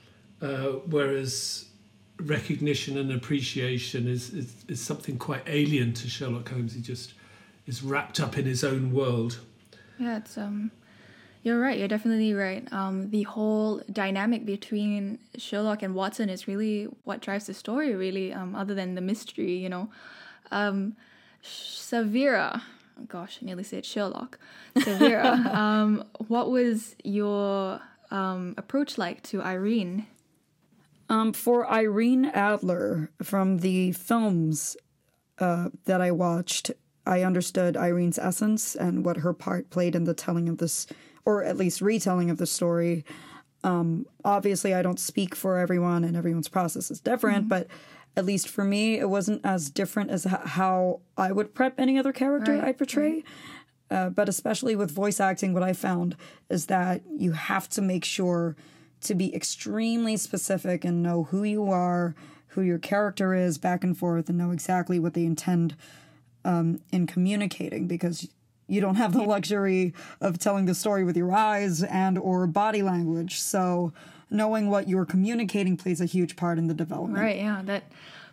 mm. 0.43 0.49
uh, 0.49 0.79
whereas 0.87 1.67
recognition 2.23 2.97
and 2.97 3.13
appreciation 3.13 4.09
is, 4.09 4.31
is, 4.33 4.55
is 4.67 4.81
something 4.81 5.19
quite 5.19 5.43
alien 5.47 5.93
to 5.93 6.09
Sherlock 6.09 6.49
Holmes. 6.49 6.73
He 6.73 6.81
just 6.81 7.13
is 7.67 7.83
wrapped 7.83 8.19
up 8.19 8.39
in 8.39 8.47
his 8.47 8.65
own 8.65 8.95
world. 8.95 9.41
Yeah, 9.99 10.17
it's 10.17 10.39
um, 10.39 10.71
You're 11.43 11.59
right. 11.59 11.79
You're 11.79 11.89
definitely 11.89 12.35
right. 12.35 12.71
Um, 12.73 13.11
the 13.11 13.23
whole 13.23 13.83
dynamic 13.91 14.45
between 14.45 15.19
Sherlock 15.37 15.83
and 15.83 15.95
Watson 15.95 16.29
is 16.29 16.47
really 16.47 16.85
what 17.05 17.21
drives 17.21 17.47
the 17.47 17.55
story, 17.55 17.95
really, 17.95 18.33
um, 18.33 18.55
other 18.55 18.75
than 18.75 18.95
the 18.95 19.01
mystery, 19.01 19.55
you 19.55 19.69
know. 19.69 19.91
Um, 20.51 20.97
Severa, 21.43 22.63
oh 23.01 23.05
gosh, 23.05 23.39
I 23.41 23.47
nearly 23.47 23.65
said 23.65 23.87
Sherlock. 23.87 24.39
Severa, 24.83 25.25
um, 25.53 26.05
what 26.29 26.51
was 26.51 26.95
your 27.03 27.81
um, 28.11 28.55
approach 28.59 28.99
like 28.99 29.23
to 29.25 29.41
Irene? 29.43 30.07
Um, 31.09 31.33
for 31.33 31.69
Irene 31.69 32.27
Adler 32.27 33.11
from 33.23 33.59
the 33.59 33.93
films 33.93 34.77
uh, 35.39 35.71
that 35.87 36.01
I 36.01 36.11
watched, 36.13 36.71
I 37.05 37.23
understood 37.23 37.77
Irene's 37.77 38.19
essence 38.19 38.77
and 38.77 39.05
what 39.05 39.19
her 39.19 39.33
part 39.33 39.71
played 39.71 39.97
in 39.97 40.05
the 40.05 40.15
telling 40.15 40.49
of 40.49 40.59
this, 40.59 40.87
or 41.25 41.45
at 41.45 41.57
least 41.57 41.81
retelling 41.81 42.31
of 42.31 42.39
the 42.39 42.47
story. 42.47 43.05
Um, 43.63 44.07
obviously, 44.25 44.75
I 44.75 44.83
don't 44.83 44.99
speak 44.99 45.35
for 45.35 45.59
everyone, 45.59 46.05
and 46.05 46.17
everyone's 46.17 46.49
process 46.49 46.91
is 46.91 47.01
different, 47.01 47.49
but 47.49 47.67
at 48.17 48.25
least 48.25 48.49
for 48.49 48.65
me, 48.65 48.99
it 48.99 49.09
wasn't 49.09 49.45
as 49.45 49.71
different 49.71 50.11
as 50.11 50.27
h- 50.27 50.33
how 50.45 51.01
I 51.17 51.33
would 51.33 51.55
prep 51.55 51.79
any 51.79 51.99
other 51.99 52.13
character 52.13 52.55
Right, 52.55 52.65
I 52.65 52.73
portray. 52.73 53.23
Uh, 53.91 54.09
but 54.09 54.29
especially 54.29 54.77
with 54.77 54.91
voice 54.91 55.21
acting, 55.21 55.53
what 55.53 55.63
I 55.63 55.73
found 55.73 56.17
is 56.49 56.67
that 56.67 57.03
you 57.17 57.33
have 57.33 57.69
to 57.71 57.83
make 57.83 58.05
sure 58.05 58.57
to 59.03 59.15
be 59.15 59.35
extremely 59.35 60.17
specific 60.17 60.85
and 60.85 61.03
know 61.03 61.25
who 61.25 61.43
you 61.43 61.71
are, 61.71 62.15
who 62.49 62.63
your 62.63 62.79
character 62.79 63.35
is, 63.35 63.59
back 63.59 63.83
and 63.83 63.97
forth, 63.97 64.29
and 64.29 64.39
know 64.39 64.53
exactly 64.53 64.99
what 64.99 65.15
they 65.15 65.25
intend 65.25 65.75
um, 66.45 66.81
in 66.93 67.07
communicating 67.07 67.87
because 67.87 68.29
you 68.71 68.81
don't 68.81 68.97
have 68.97 69.13
the 69.13 69.23
luxury 69.23 69.93
of 70.21 70.39
telling 70.39 70.67
the 70.67 70.75
story 70.75 71.05
with 71.05 71.17
your 71.17 71.33
eyes 71.33 71.83
and 71.83 72.19
or 72.19 72.47
body 72.47 72.83
language. 72.83 73.41
So 73.41 73.93
knowing 74.31 74.71
what 74.71 74.89
you're 74.89 75.05
communicating 75.05 75.77
plays 75.77 76.01
a 76.01 76.07
huge 76.07 76.37
part 76.37 76.59
in 76.59 76.69
the 76.69 76.75
development. 76.75 77.19
Right, 77.23 77.39
yeah, 77.39 77.63
that 77.65 77.85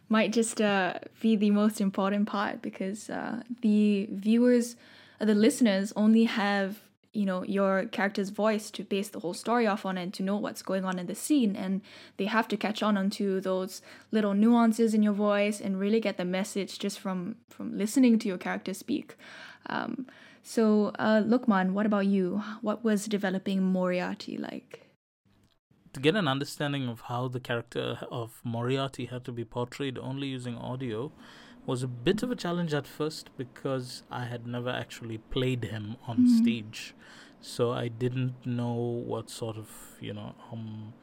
might 0.10 0.32
just 0.32 0.62
uh, 0.62 0.94
be 1.20 1.36
the 1.36 1.51
most 1.51 1.82
important 1.82 2.27
part 2.27 2.62
because 2.62 3.10
uh, 3.10 3.41
the 3.62 4.08
viewers, 4.12 4.75
uh, 5.20 5.25
the 5.25 5.36
listeners 5.36 5.91
only 5.96 6.25
have, 6.25 6.79
you 7.13 7.25
know, 7.25 7.44
your 7.44 7.86
character's 7.86 8.29
voice 8.29 8.70
to 8.72 8.84
base 8.84 9.10
the 9.10 9.20
whole 9.20 9.34
story 9.34 9.65
off 9.65 9.86
on 9.86 9.98
and 9.98 10.13
to 10.13 10.24
know 10.24 10.38
what's 10.38 10.62
going 10.62 10.86
on 10.86 11.00
in 11.00 11.08
the 11.08 11.15
scene. 11.15 11.56
And 11.56 11.82
they 12.17 12.25
have 12.25 12.48
to 12.50 12.58
catch 12.58 12.84
on 12.84 12.96
onto 12.96 13.41
those 13.41 13.82
little 14.12 14.34
nuances 14.34 14.94
in 14.94 15.03
your 15.03 15.13
voice 15.13 15.60
and 15.60 15.79
really 15.79 16.00
get 16.00 16.17
the 16.17 16.25
message 16.25 16.79
just 16.79 17.00
from, 17.00 17.36
from 17.50 17.77
listening 17.77 18.20
to 18.20 18.27
your 18.27 18.38
character 18.38 18.74
speak. 18.74 19.15
Um, 19.65 20.06
so, 20.48 20.94
uh, 20.98 21.22
Lukman, 21.22 21.74
what 21.74 21.86
about 21.86 22.06
you? 22.08 22.42
What 22.62 22.84
was 22.84 23.06
developing 23.06 23.62
Moriarty 23.62 24.38
like? 24.38 24.88
to 25.98 26.01
get 26.01 26.16
an 26.16 26.27
understanding 26.27 26.88
of 26.88 27.01
how 27.01 27.27
the 27.27 27.39
character 27.39 27.98
of 28.12 28.39
Moriarty 28.44 29.06
had 29.06 29.25
to 29.25 29.32
be 29.32 29.44
portrayed 29.44 29.98
only 29.98 30.27
using 30.27 30.56
audio 30.56 31.12
was 31.66 31.82
a 31.82 31.88
bit 31.88 32.22
of 32.22 32.30
a 32.30 32.36
challenge 32.36 32.72
at 32.72 32.86
first 32.86 33.32
because 33.36 34.04
I 34.12 34.25
had 34.25 34.46
never 34.46 34.70
actually 34.70 35.18
played 35.18 35.63
him 35.63 35.98
on 36.08 36.30
stage. 36.30 36.94
So 37.42 37.72
I 37.72 37.88
didn't 37.88 38.46
know 38.46 38.75
what 38.75 39.32
sort 39.32 39.58
of, 39.58 39.70
you 40.00 40.13
know, 40.13 40.36
um, 40.51 40.94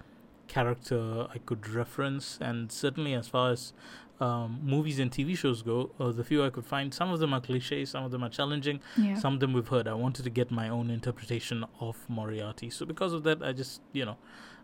character 0.47 1.27
I 1.35 1.39
could 1.39 1.69
reference. 1.69 2.39
And 2.41 2.71
certainly, 2.71 3.15
as 3.15 3.27
far 3.27 3.51
as 3.51 3.73
um, 4.21 4.61
movies 4.63 4.99
and 4.99 5.11
TV 5.11 5.37
shows 5.37 5.63
go, 5.63 5.91
uh, 5.99 6.13
the 6.13 6.25
few 6.25 6.45
I 6.45 6.51
could 6.51 6.65
find, 6.67 6.93
some 6.95 7.11
of 7.13 7.19
them 7.21 7.35
are 7.35 7.41
cliches, 7.41 7.91
some 7.91 8.05
of 8.05 8.11
them 8.11 8.23
are 8.23 8.29
challenging, 8.29 8.81
Yeah. 8.97 9.17
some 9.17 9.35
of 9.35 9.41
them 9.41 9.53
we've 9.53 9.69
heard. 9.69 9.89
I 9.89 9.95
wanted 9.95 10.23
to 10.25 10.31
get 10.31 10.51
my 10.51 10.69
own 10.69 10.91
interpretation 10.91 11.65
of 11.81 11.97
Moriarty. 12.09 12.71
So 12.71 12.87
because 12.87 13.13
of 13.13 13.25
that, 13.25 13.43
I 13.43 13.53
just, 13.53 13.81
you 13.93 14.05
know, 14.05 14.17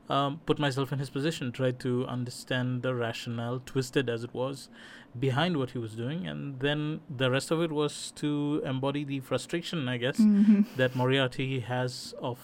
um, 0.09 0.41
put 0.47 0.59
myself 0.59 0.93
in 0.93 0.99
his 0.99 1.11
position, 1.11 1.53
tried 1.53 1.79
to 1.81 2.05
understand 2.07 2.83
the 2.83 2.95
rationale, 2.95 3.61
twisted 3.65 4.09
as 4.09 4.25
it 4.25 4.35
was, 4.35 4.69
behind 5.19 5.57
what 5.57 5.71
he 5.71 5.79
was 5.79 5.95
doing, 5.95 6.27
and 6.27 6.59
then 6.61 7.01
the 7.09 7.31
rest 7.31 7.51
of 7.51 7.61
it 7.61 7.71
was 7.73 8.13
to 8.17 8.63
embody 8.65 9.05
the 9.05 9.21
frustration, 9.21 9.89
I 9.89 9.97
guess, 9.99 10.19
that 10.77 10.95
Moriarty 10.97 11.61
has 11.61 12.15
of 12.21 12.39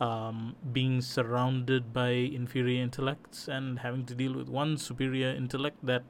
um, 0.00 0.56
being 0.72 1.00
surrounded 1.00 1.92
by 1.92 2.10
inferior 2.10 2.82
intellects 2.82 3.48
and 3.48 3.80
having 3.80 4.04
to 4.06 4.14
deal 4.14 4.34
with 4.34 4.48
one 4.48 4.76
superior 4.76 5.28
intellect 5.28 5.78
that 5.84 6.04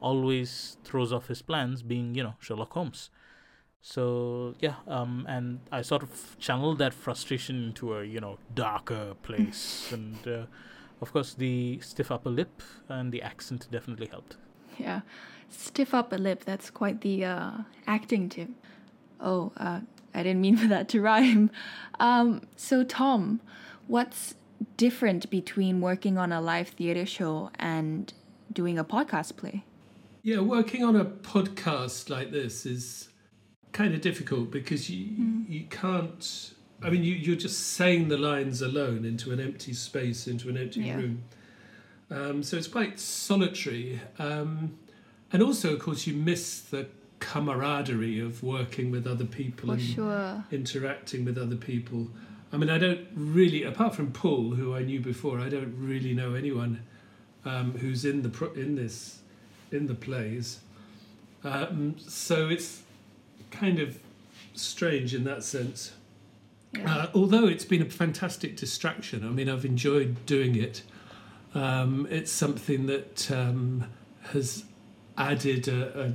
always 0.00 0.76
throws 0.84 1.12
off 1.12 1.28
his 1.28 1.42
plans, 1.42 1.82
being, 1.82 2.14
you 2.14 2.22
know, 2.22 2.34
Sherlock 2.40 2.72
Holmes. 2.72 3.10
So 3.80 4.54
yeah, 4.60 4.74
um, 4.86 5.24
and 5.28 5.60
I 5.70 5.82
sort 5.82 6.02
of 6.02 6.36
channeled 6.38 6.78
that 6.78 6.92
frustration 6.92 7.62
into 7.62 7.94
a 7.94 8.04
you 8.04 8.20
know 8.20 8.38
darker 8.54 9.14
place, 9.22 9.88
and 9.92 10.16
uh, 10.26 10.46
of 11.00 11.12
course 11.12 11.34
the 11.34 11.78
stiff 11.80 12.10
upper 12.10 12.30
lip 12.30 12.62
and 12.88 13.12
the 13.12 13.22
accent 13.22 13.68
definitely 13.70 14.08
helped. 14.08 14.36
Yeah, 14.78 15.02
stiff 15.48 15.94
upper 15.94 16.18
lip. 16.18 16.44
That's 16.44 16.70
quite 16.70 17.00
the 17.00 17.24
uh, 17.24 17.50
acting 17.86 18.28
tip. 18.28 18.50
Oh, 19.20 19.52
uh, 19.56 19.80
I 20.14 20.22
didn't 20.22 20.40
mean 20.40 20.56
for 20.62 20.66
that 20.68 20.88
to 20.90 21.00
rhyme. 21.00 21.50
Um, 22.00 22.42
so, 22.56 22.84
Tom, 22.84 23.40
what's 23.86 24.34
different 24.76 25.30
between 25.30 25.80
working 25.80 26.18
on 26.18 26.32
a 26.32 26.40
live 26.40 26.68
theater 26.68 27.06
show 27.06 27.50
and 27.58 28.12
doing 28.52 28.78
a 28.78 28.84
podcast 28.84 29.36
play? 29.36 29.64
Yeah, 30.22 30.40
working 30.40 30.84
on 30.84 30.96
a 30.96 31.04
podcast 31.04 32.10
like 32.10 32.32
this 32.32 32.66
is 32.66 33.08
kind 33.72 33.94
of 33.94 34.00
difficult 34.00 34.50
because 34.50 34.90
you 34.90 35.44
you 35.48 35.64
can't. 35.70 36.52
I 36.82 36.90
mean, 36.90 37.02
you, 37.02 37.14
you're 37.14 37.36
just 37.36 37.58
saying 37.70 38.08
the 38.08 38.16
lines 38.18 38.62
alone 38.62 39.04
into 39.04 39.32
an 39.32 39.40
empty 39.40 39.72
space, 39.72 40.28
into 40.28 40.48
an 40.48 40.56
empty 40.56 40.80
Yeah. 40.80 40.96
room. 40.96 41.22
Um, 42.10 42.42
so 42.42 42.56
it's 42.56 42.68
quite 42.68 42.98
solitary, 43.00 44.00
um, 44.18 44.78
and 45.32 45.42
also, 45.42 45.74
of 45.74 45.80
course, 45.80 46.06
you 46.06 46.14
miss 46.14 46.60
the 46.60 46.86
camaraderie 47.20 48.20
of 48.20 48.42
working 48.42 48.90
with 48.90 49.06
other 49.06 49.24
people 49.24 49.68
For 49.68 49.74
and 49.74 49.82
sure. 49.82 50.44
interacting 50.50 51.24
with 51.24 51.36
other 51.38 51.56
people. 51.56 52.08
I 52.52 52.56
mean, 52.56 52.70
I 52.70 52.78
don't 52.78 53.06
really, 53.14 53.62
apart 53.62 53.94
from 53.94 54.12
Paul, 54.12 54.52
who 54.52 54.74
I 54.74 54.82
knew 54.82 55.00
before, 55.00 55.38
I 55.40 55.48
don't 55.48 55.74
really 55.78 56.14
know 56.14 56.34
anyone 56.34 56.82
um, 57.44 57.72
who's 57.78 58.04
in 58.04 58.22
the 58.22 58.28
pro- 58.28 58.52
in 58.52 58.74
this 58.76 59.20
in 59.70 59.86
the 59.86 59.94
plays. 59.94 60.60
Um, 61.44 61.96
so 61.98 62.48
it's 62.48 62.82
kind 63.50 63.78
of 63.78 63.98
strange 64.54 65.14
in 65.14 65.24
that 65.24 65.44
sense. 65.44 65.92
Yeah. 66.72 66.94
Uh, 66.94 67.10
although 67.14 67.46
it's 67.46 67.64
been 67.64 67.82
a 67.82 67.86
fantastic 67.86 68.56
distraction. 68.56 69.24
I 69.24 69.30
mean, 69.30 69.48
I've 69.48 69.64
enjoyed 69.64 70.24
doing 70.26 70.54
it. 70.56 70.82
Um, 71.54 72.06
it's 72.10 72.30
something 72.30 72.86
that 72.86 73.30
um, 73.30 73.84
has 74.32 74.64
added 75.16 75.68
a, 75.68 76.06
a 76.08 76.12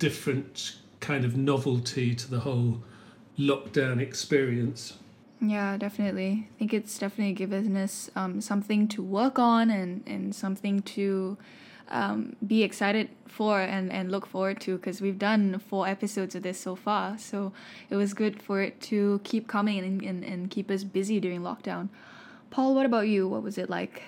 different 0.00 0.76
kind 0.98 1.24
of 1.24 1.36
novelty 1.36 2.16
to 2.16 2.28
the 2.28 2.40
whole 2.40 2.82
lockdown 3.38 4.00
experience. 4.00 4.98
Yeah, 5.40 5.76
definitely. 5.76 6.48
I 6.50 6.58
think 6.58 6.74
it's 6.74 6.98
definitely 6.98 7.34
given 7.34 7.76
us 7.76 8.10
um, 8.16 8.40
something 8.40 8.88
to 8.88 9.02
work 9.02 9.38
on 9.38 9.70
and, 9.70 10.02
and 10.06 10.34
something 10.34 10.82
to 10.82 11.38
um, 11.88 12.36
be 12.46 12.62
excited 12.62 13.08
for 13.26 13.60
and, 13.60 13.90
and 13.90 14.10
look 14.10 14.26
forward 14.26 14.60
to 14.62 14.76
because 14.76 15.00
we've 15.00 15.18
done 15.18 15.58
four 15.58 15.86
episodes 15.88 16.34
of 16.34 16.42
this 16.42 16.60
so 16.60 16.76
far. 16.76 17.16
So 17.18 17.52
it 17.88 17.96
was 17.96 18.12
good 18.12 18.42
for 18.42 18.60
it 18.62 18.80
to 18.82 19.20
keep 19.24 19.48
coming 19.48 19.78
and, 19.78 20.02
and, 20.02 20.24
and 20.24 20.50
keep 20.50 20.70
us 20.70 20.84
busy 20.84 21.20
during 21.20 21.40
lockdown. 21.40 21.88
Paul, 22.50 22.74
what 22.74 22.84
about 22.84 23.08
you? 23.08 23.28
What 23.28 23.42
was 23.42 23.56
it 23.58 23.70
like? 23.70 24.02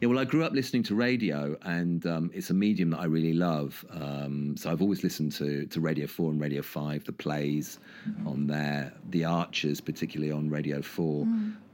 Yeah, 0.00 0.06
well, 0.08 0.20
I 0.20 0.24
grew 0.24 0.44
up 0.44 0.52
listening 0.52 0.84
to 0.84 0.94
radio, 0.94 1.56
and 1.62 2.06
um, 2.06 2.30
it's 2.32 2.50
a 2.50 2.54
medium 2.54 2.90
that 2.90 3.00
I 3.00 3.06
really 3.06 3.32
love. 3.32 3.84
Um, 3.90 4.56
so 4.56 4.70
I've 4.70 4.80
always 4.80 5.02
listened 5.02 5.32
to 5.32 5.66
to 5.66 5.80
Radio 5.80 6.06
Four 6.06 6.30
and 6.30 6.40
Radio 6.40 6.62
Five, 6.62 7.04
the 7.04 7.12
plays 7.12 7.80
on 8.24 8.46
there, 8.46 8.92
the 9.10 9.24
Archers, 9.24 9.80
particularly 9.80 10.30
on 10.32 10.48
Radio 10.50 10.82
Four. 10.82 11.26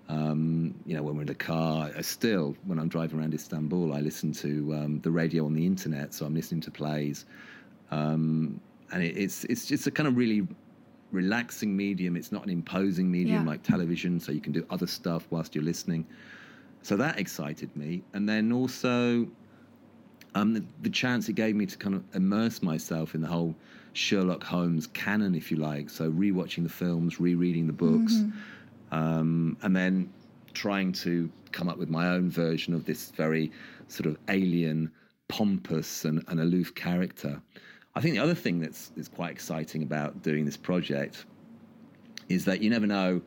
Um, 0.09 0.75
you 0.87 0.95
know, 0.95 1.03
when 1.03 1.17
we're 1.17 1.23
in 1.23 1.27
the 1.29 1.35
car, 1.35 1.91
I 1.97 2.01
still 2.01 2.57
when 2.65 2.79
I'm 2.79 2.89
driving 2.89 3.19
around 3.21 3.35
Istanbul, 3.35 3.93
I 3.95 4.01
listen 4.01 4.33
to 4.33 4.75
um, 4.75 5.01
the 5.01 5.11
radio 5.11 5.45
on 5.45 5.53
the 5.53 5.67
internet. 5.67 6.15
So 6.15 6.25
I'm 6.25 6.35
listening 6.35 6.63
to 6.63 6.71
plays, 6.71 7.27
um, 7.91 8.59
and 8.93 9.03
it, 9.03 9.17
it's 9.19 9.45
it's 9.45 9.67
just 9.67 9.87
a 9.87 9.91
kind 9.91 10.07
of 10.07 10.17
really 10.17 10.47
relaxing 11.13 11.77
medium. 11.77 12.17
It's 12.17 12.33
not 12.33 12.45
an 12.45 12.51
imposing 12.51 13.11
medium 13.11 13.45
Yeah. 13.45 13.51
like 13.51 13.63
television, 13.63 14.19
so 14.19 14.33
you 14.33 14.41
can 14.41 14.53
do 14.53 14.65
other 14.71 14.87
stuff 14.87 15.27
whilst 15.31 15.55
you're 15.55 15.65
listening. 15.65 16.07
So 16.85 16.99
that 16.99 17.19
excited 17.19 17.75
me, 17.75 18.03
and 18.13 18.29
then 18.29 18.53
also 18.53 19.27
um, 20.35 20.53
the, 20.53 20.63
the 20.83 20.91
chance 20.91 21.31
it 21.31 21.33
gave 21.33 21.57
me 21.57 21.65
to 21.65 21.79
kind 21.79 21.95
of 21.95 22.05
immerse 22.15 22.63
myself 22.63 23.15
in 23.15 23.23
the 23.23 23.27
whole 23.27 23.55
Sherlock 23.95 24.45
Holmes 24.45 24.87
canon, 24.89 25.35
if 25.35 25.51
you 25.51 25.57
like. 25.57 25.89
So 25.89 26.11
rewatching 26.11 26.63
the 26.63 26.69
films, 26.69 27.19
rereading 27.19 27.67
the 27.67 27.73
books, 27.73 28.13
um, 28.91 29.57
and 29.63 29.75
then 29.75 30.13
trying 30.53 30.93
to 30.93 31.31
come 31.53 31.71
up 31.71 31.79
with 31.79 31.89
my 31.89 32.09
own 32.09 32.29
version 32.29 32.75
of 32.75 32.85
this 32.85 33.11
very 33.13 33.51
sort 33.89 34.07
of 34.07 34.19
alien, 34.29 34.93
pompous, 35.29 36.05
and, 36.05 36.23
and 36.29 36.39
aloof 36.39 36.75
character. 36.75 37.41
I 37.95 38.03
think 38.03 38.15
the 38.15 38.23
other 38.23 38.35
thing 38.35 38.61
that's, 38.61 38.91
that's 38.95 39.09
quite 39.09 39.31
exciting 39.31 39.83
about 39.83 40.21
doing 40.23 40.45
this 40.45 40.59
project 40.59 41.25
is 42.29 42.45
that 42.45 42.61
you 42.61 42.69
never 42.69 42.87
know 42.87 43.23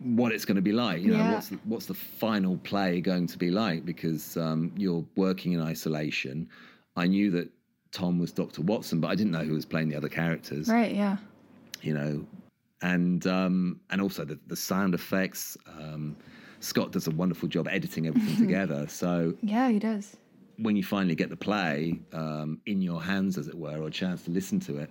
what 0.00 0.32
it's 0.32 0.44
going 0.44 0.56
to 0.56 0.62
be 0.62 0.72
like. 0.72 1.02
You 1.02 1.12
know, 1.12 1.18
Yeah. 1.18 1.32
what's 1.34 1.48
the, 1.48 1.58
what's 1.64 1.86
the 1.86 1.94
final 1.94 2.56
play 2.58 3.00
going 3.00 3.26
to 3.28 3.38
be 3.38 3.50
like? 3.50 3.84
Because 3.84 4.36
um, 4.36 4.72
you're 4.76 5.04
working 5.16 5.52
in 5.52 5.60
isolation. 5.60 6.48
I 6.96 7.06
knew 7.06 7.30
that 7.32 7.50
Tom 7.92 8.18
was 8.18 8.32
Doctor 8.32 8.62
Watson, 8.62 9.00
but 9.00 9.08
I 9.08 9.14
didn't 9.14 9.32
know 9.32 9.44
who 9.44 9.54
was 9.54 9.64
playing 9.66 9.88
the 9.88 9.96
other 9.96 10.08
characters. 10.08 10.68
Right, 10.68 10.94
yeah. 10.94 11.16
You 11.82 11.94
know, 11.94 12.26
and 12.82 13.26
um, 13.26 13.80
and 13.90 14.00
also 14.00 14.24
the, 14.24 14.38
the 14.46 14.56
sound 14.56 14.94
effects. 14.94 15.56
Um, 15.66 16.16
Scott 16.60 16.92
does 16.92 17.06
a 17.06 17.10
wonderful 17.10 17.48
job 17.48 17.68
editing 17.68 18.06
everything 18.06 18.36
together. 18.46 18.86
So 18.88 19.34
Yeah, 19.42 19.70
he 19.70 19.78
does. 19.78 20.16
when 20.58 20.76
you 20.76 20.82
finally 20.82 21.14
get 21.14 21.30
the 21.30 21.36
play 21.36 21.98
um, 22.12 22.60
in 22.66 22.82
your 22.82 23.02
hands, 23.02 23.38
as 23.38 23.48
it 23.48 23.54
were, 23.54 23.78
or 23.82 23.88
a 23.88 23.90
chance 23.90 24.22
to 24.24 24.30
listen 24.30 24.60
to 24.60 24.76
it, 24.78 24.90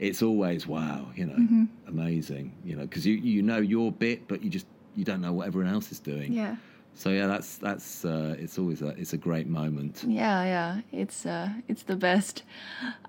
it's 0.00 0.22
always 0.22 0.66
wow, 0.66 1.06
you 1.14 1.26
know, 1.26 1.68
amazing, 1.86 2.52
you 2.64 2.74
know, 2.74 2.82
because 2.82 3.06
you 3.06 3.14
you 3.14 3.42
know 3.42 3.58
your 3.58 3.92
bit, 3.92 4.26
but 4.26 4.42
you 4.42 4.50
just 4.50 4.66
you 4.96 5.04
don't 5.04 5.20
know 5.20 5.32
what 5.32 5.46
everyone 5.46 5.72
else 5.72 5.92
is 5.92 6.00
doing. 6.00 6.32
Yeah. 6.32 6.56
So 6.94 7.10
yeah, 7.10 7.26
that's 7.26 7.58
that's 7.58 8.04
uh, 8.04 8.34
it's 8.38 8.58
always 8.58 8.82
a 8.82 8.88
it's 8.88 9.12
a 9.12 9.18
great 9.18 9.46
moment. 9.46 10.02
Yeah, 10.06 10.42
yeah, 10.44 10.80
it's 10.90 11.24
uh, 11.26 11.50
it's 11.68 11.84
the 11.84 11.96
best. 11.96 12.42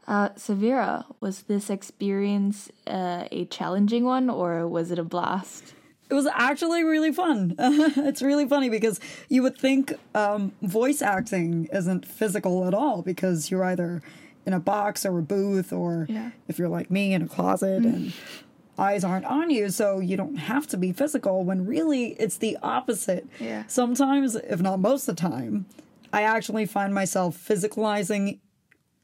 Uh, 0.07 0.29
Severa, 0.35 1.05
was 1.21 1.43
this 1.43 1.69
experience 1.69 2.69
uh, 2.85 3.25
a 3.31 3.45
challenging 3.45 4.03
one, 4.03 4.29
or 4.29 4.67
was 4.67 4.91
it 4.91 4.99
a 4.99 5.03
blast? 5.03 5.73
It 6.09 6.13
was 6.13 6.27
actually 6.27 6.83
really 6.83 7.13
fun. 7.13 7.55
it's 7.59 8.21
really 8.21 8.45
funny 8.45 8.69
because 8.69 8.99
you 9.29 9.43
would 9.43 9.57
think 9.57 9.93
um, 10.13 10.51
voice 10.61 11.01
acting 11.01 11.69
isn't 11.71 12.05
physical 12.05 12.67
at 12.67 12.73
all 12.73 13.01
because 13.01 13.49
you're 13.49 13.63
either 13.63 14.01
in 14.45 14.53
a 14.53 14.59
box 14.59 15.05
or 15.05 15.17
a 15.19 15.21
booth, 15.21 15.71
or 15.73 16.05
Yeah. 16.09 16.31
if 16.47 16.57
you're 16.59 16.69
like 16.69 16.89
me 16.91 17.13
in 17.13 17.21
a 17.21 17.27
closet 17.27 17.83
and 17.83 18.13
eyes 18.79 19.03
aren't 19.03 19.25
on 19.25 19.49
you, 19.51 19.69
so 19.69 19.99
you 19.99 20.17
don't 20.17 20.37
have 20.37 20.65
to 20.67 20.77
be 20.77 20.91
physical. 20.91 21.43
When 21.43 21.65
really 21.65 22.13
it's 22.19 22.37
the 22.37 22.57
opposite. 22.63 23.27
Yeah. 23.39 23.63
Sometimes, 23.67 24.35
if 24.35 24.61
not 24.61 24.79
most 24.79 25.07
of 25.07 25.15
the 25.15 25.21
time, 25.21 25.65
I 26.13 26.23
actually 26.23 26.65
find 26.65 26.93
myself 26.93 27.37
physicalizing 27.37 28.39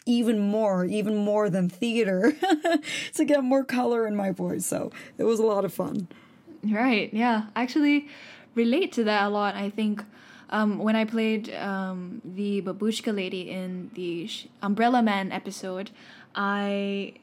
even 0.05 0.39
more, 0.39 0.85
even 0.85 1.15
more 1.17 1.49
than 1.49 1.67
theater 1.69 2.33
to 3.13 3.25
get 3.25 3.43
more 3.43 3.63
color 3.63 4.07
in 4.07 4.15
my 4.15 4.31
voice. 4.31 4.65
So 4.65 4.91
it 5.17 5.23
was 5.25 5.39
a 5.39 5.43
lot 5.45 5.65
of 5.65 5.73
fun. 5.73 6.07
Right. 6.63 7.13
Yeah. 7.13 7.47
I 7.55 7.63
Actually, 7.63 8.07
relate 8.55 8.91
to 8.93 9.03
that 9.03 9.25
a 9.25 9.29
lot. 9.29 9.55
I 9.55 9.69
think 9.69 10.03
um, 10.49 10.79
when 10.79 10.95
I 10.95 11.05
played 11.05 11.53
um, 11.55 12.21
the 12.23 12.61
babushka 12.61 13.15
lady 13.15 13.49
in 13.49 13.91
the 13.93 14.29
Umbrella 14.61 15.01
Man 15.01 15.31
episode, 15.31 15.91
I 16.35 17.13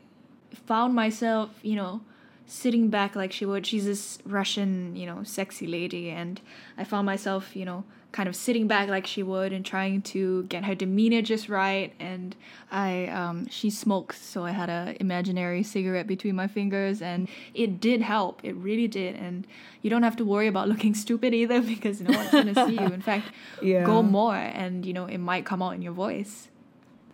found 0.67 0.95
myself, 0.95 1.51
you 1.63 1.77
know, 1.77 2.03
sitting 2.47 2.89
back 2.89 3.17
like 3.17 3.33
she 3.33 3.47
would. 3.47 3.67
She's 3.67 3.87
this 3.87 4.19
Russian, 4.27 4.95
you 4.97 5.07
know, 5.07 5.23
sexy 5.25 5.67
lady, 5.67 6.11
and 6.11 6.41
I 6.77 6.85
found 6.85 7.07
myself, 7.07 7.57
you 7.57 7.65
know, 7.65 7.85
kind 8.15 8.29
of 8.29 8.37
sitting 8.37 8.69
back 8.69 8.89
like 8.89 9.09
she 9.09 9.25
would 9.25 9.53
and 9.53 9.67
trying 9.67 10.01
to 10.01 10.45
get 10.45 10.65
her 10.65 10.75
demeanor 10.77 11.21
just 11.21 11.49
right. 11.49 11.93
And 11.99 12.37
I, 12.71 13.07
um, 13.09 13.49
she 13.49 13.71
smokes, 13.71 14.23
so 14.23 14.45
I 14.45 14.53
had 14.53 14.71
a 14.71 14.95
imaginary 15.01 15.65
cigarette 15.65 16.07
between 16.07 16.37
my 16.37 16.47
fingers, 16.47 17.03
and 17.03 17.27
it 17.55 17.81
did 17.81 18.03
help. 18.03 18.41
It 18.45 18.55
really 18.55 18.87
did, 18.87 19.17
and 19.17 19.49
you 19.83 19.91
don't 19.91 20.05
have 20.05 20.15
to 20.19 20.25
worry 20.25 20.47
about 20.47 20.69
looking 20.73 20.95
stupid 20.95 21.35
either 21.35 21.61
because 21.61 22.01
no 22.01 22.17
one's 22.17 22.31
gonna 22.31 22.55
see 22.69 22.75
you. 22.79 22.87
In 22.99 23.01
fact, 23.11 23.27
Yeah. 23.61 23.85
go 23.85 24.01
more, 24.01 24.37
and 24.37 24.87
you 24.87 24.93
know 24.93 25.07
it 25.07 25.19
might 25.19 25.45
come 25.45 25.61
out 25.61 25.75
in 25.75 25.83
your 25.83 25.93
voice. 26.07 26.49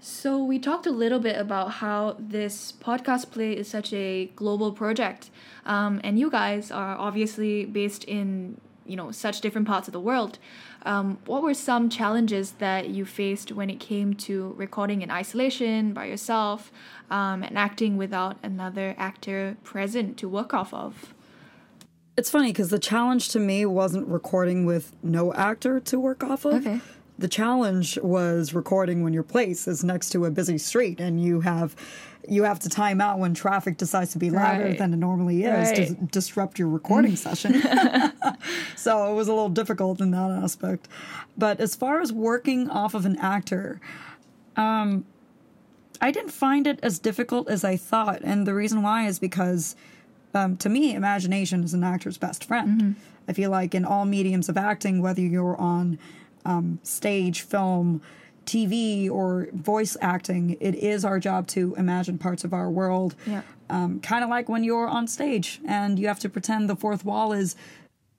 So 0.02 0.42
we 0.42 0.58
talked 0.58 0.86
a 0.86 0.90
little 0.90 1.18
bit 1.18 1.36
about 1.38 1.68
how 1.82 2.16
this 2.18 2.72
podcast 2.72 3.30
play 3.30 3.52
is 3.56 3.68
such 3.68 3.92
a 3.94 4.30
global 4.36 4.70
project, 4.72 5.30
um, 5.64 6.00
and 6.04 6.18
you 6.18 6.30
guys 6.30 6.70
are 6.70 6.94
obviously 6.96 7.64
based 7.64 8.04
in 8.04 8.60
you 8.90 8.96
know 8.96 9.10
such 9.12 9.40
different 9.40 9.66
parts 9.66 9.86
of 9.88 9.92
the 9.92 10.00
world. 10.00 10.38
Um, 10.82 11.18
what 11.26 11.42
were 11.42 11.54
some 11.54 11.88
challenges 11.88 12.52
that 12.52 12.88
you 12.88 13.04
faced 13.04 13.52
when 13.52 13.70
it 13.70 13.78
came 13.78 14.14
to 14.26 14.54
recording 14.56 15.02
in 15.02 15.10
isolation 15.10 15.92
by 15.92 16.06
yourself 16.06 16.72
um, 17.10 17.42
and 17.42 17.56
acting 17.56 17.96
without 17.96 18.36
another 18.42 18.94
actor 18.98 19.56
present 19.62 20.16
to 20.18 20.28
work 20.28 20.52
off 20.52 20.74
of? 20.74 21.14
It's 22.16 22.30
funny 22.30 22.48
because 22.48 22.70
the 22.70 22.78
challenge 22.78 23.28
to 23.30 23.38
me 23.38 23.64
wasn't 23.64 24.08
recording 24.08 24.66
with 24.66 24.92
no 25.02 25.32
actor 25.34 25.80
to 25.80 26.00
work 26.00 26.24
off 26.24 26.44
of. 26.44 26.66
Okay. 26.66 26.80
The 27.20 27.28
challenge 27.28 27.98
was 27.98 28.54
recording 28.54 29.02
when 29.04 29.12
your 29.12 29.22
place 29.22 29.68
is 29.68 29.84
next 29.84 30.08
to 30.10 30.24
a 30.24 30.30
busy 30.30 30.56
street 30.56 31.00
and 31.00 31.22
you 31.22 31.40
have 31.42 31.76
you 32.26 32.44
have 32.44 32.58
to 32.60 32.68
time 32.70 32.98
out 32.98 33.18
when 33.18 33.34
traffic 33.34 33.76
decides 33.76 34.12
to 34.12 34.18
be 34.18 34.30
louder 34.30 34.64
Right. 34.64 34.78
than 34.78 34.94
it 34.94 34.96
normally 34.96 35.44
is 35.44 35.72
to 35.72 35.94
disrupt 36.06 36.58
your 36.58 36.68
recording 36.68 37.16
session. 37.16 37.60
so 38.76 39.10
it 39.12 39.14
was 39.14 39.28
a 39.28 39.32
little 39.34 39.50
difficult 39.50 40.00
in 40.00 40.12
that 40.12 40.30
aspect. 40.30 40.88
But 41.36 41.60
as 41.60 41.74
far 41.74 42.00
as 42.00 42.10
working 42.10 42.70
off 42.70 42.94
of 42.94 43.04
an 43.04 43.16
actor, 43.18 43.80
um, 44.56 45.04
I 46.00 46.10
didn't 46.10 46.30
find 46.32 46.66
it 46.66 46.78
as 46.82 46.98
difficult 46.98 47.50
as 47.50 47.64
I 47.64 47.76
thought. 47.76 48.20
And 48.22 48.46
the 48.46 48.54
reason 48.54 48.80
why 48.82 49.06
is 49.06 49.18
because 49.18 49.76
um, 50.32 50.56
to 50.58 50.70
me, 50.70 50.94
imagination 50.94 51.64
is 51.64 51.74
an 51.74 51.84
actor's 51.84 52.16
best 52.16 52.44
friend. 52.44 52.96
I 53.28 53.34
feel 53.34 53.50
like 53.50 53.74
in 53.74 53.84
all 53.84 54.06
mediums 54.06 54.48
of 54.48 54.56
acting, 54.56 55.02
whether 55.02 55.20
you're 55.20 55.56
on 55.60 55.98
um, 56.44 56.78
stage, 56.82 57.42
film, 57.42 58.00
TV, 58.46 59.10
or 59.10 59.48
voice 59.52 59.96
acting, 60.00 60.56
it 60.60 60.74
is 60.74 61.04
our 61.04 61.18
job 61.20 61.46
to 61.48 61.74
imagine 61.76 62.18
parts 62.18 62.42
of 62.44 62.52
our 62.52 62.68
world. 62.70 63.14
Yeah. 63.26 63.42
Um, 63.68 64.00
kind 64.00 64.24
of 64.24 64.30
like 64.30 64.48
when 64.48 64.64
you're 64.64 64.88
on 64.88 65.06
stage 65.06 65.60
and 65.64 65.98
you 65.98 66.08
have 66.08 66.18
to 66.20 66.28
pretend 66.28 66.68
the 66.68 66.74
fourth 66.74 67.04
wall 67.04 67.32
is 67.32 67.54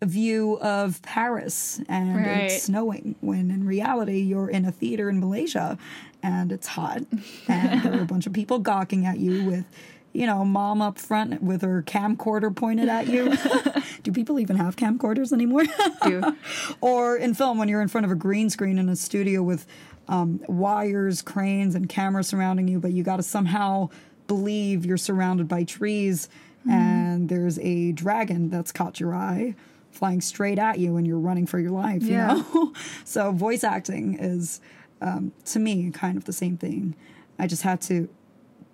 a 0.01 0.05
view 0.05 0.57
of 0.61 1.01
Paris 1.01 1.81
and 1.89 2.15
Right. 2.15 2.43
it's 2.51 2.63
snowing, 2.63 3.15
when 3.19 3.51
in 3.51 3.65
reality 3.65 4.19
you're 4.19 4.49
in 4.49 4.63
a 4.65 4.71
theater 4.71 5.09
in 5.09 5.19
Malaysia 5.19 5.77
and 6.23 6.51
it's 6.51 6.67
hot 6.67 7.01
and 7.49 7.83
there 7.83 7.99
are 7.99 8.01
a 8.01 8.05
bunch 8.05 8.25
of 8.25 8.33
people 8.33 8.59
gawking 8.59 9.05
at 9.05 9.19
you 9.19 9.43
with, 9.43 9.65
you 10.13 10.25
know, 10.25 10.45
mom 10.45 10.81
up 10.81 10.97
front 10.97 11.43
with 11.43 11.61
her 11.61 11.83
camcorder 11.83 12.55
pointed 12.55 12.87
at 12.89 13.07
you. 13.07 13.33
Do 14.03 14.11
people 14.11 14.39
even 14.39 14.55
have 14.55 14.75
camcorders 14.75 15.31
anymore? 15.31 15.63
Do. 16.03 16.35
or 16.81 17.15
in 17.17 17.33
film 17.33 17.57
when 17.57 17.67
you're 17.69 17.81
in 17.81 17.87
front 17.87 18.05
of 18.05 18.11
a 18.11 18.15
green 18.15 18.49
screen 18.49 18.77
in 18.77 18.89
a 18.89 18.95
studio 18.95 19.43
with 19.43 19.65
um, 20.07 20.41
wires, 20.47 21.21
cranes, 21.21 21.75
and 21.75 21.87
cameras 21.87 22.27
surrounding 22.27 22.67
you, 22.67 22.79
but 22.79 22.91
you 22.91 23.03
got 23.03 23.17
to 23.17 23.23
somehow 23.23 23.89
believe 24.27 24.85
you're 24.85 24.97
surrounded 24.97 25.47
by 25.47 25.63
trees 25.63 26.29
and 26.69 27.27
there's 27.27 27.57
a 27.59 27.91
dragon 27.93 28.49
that's 28.49 28.71
caught 28.71 28.99
your 28.99 29.15
eye 29.15 29.55
flying 29.89 30.21
straight 30.21 30.59
at 30.59 30.77
you 30.79 30.95
and 30.95 31.07
you're 31.07 31.17
running 31.19 31.45
for 31.47 31.59
your 31.59 31.71
life 31.71 32.03
Yeah. 32.03 32.35
you 32.35 32.43
know 32.53 32.73
so 33.03 33.31
voice 33.31 33.63
acting 33.63 34.17
is 34.19 34.61
um, 35.01 35.31
to 35.45 35.59
me 35.59 35.89
kind 35.91 36.17
of 36.17 36.25
the 36.25 36.31
same 36.33 36.57
thing 36.57 36.95
i 37.39 37.47
just 37.47 37.63
had 37.63 37.81
to 37.81 38.07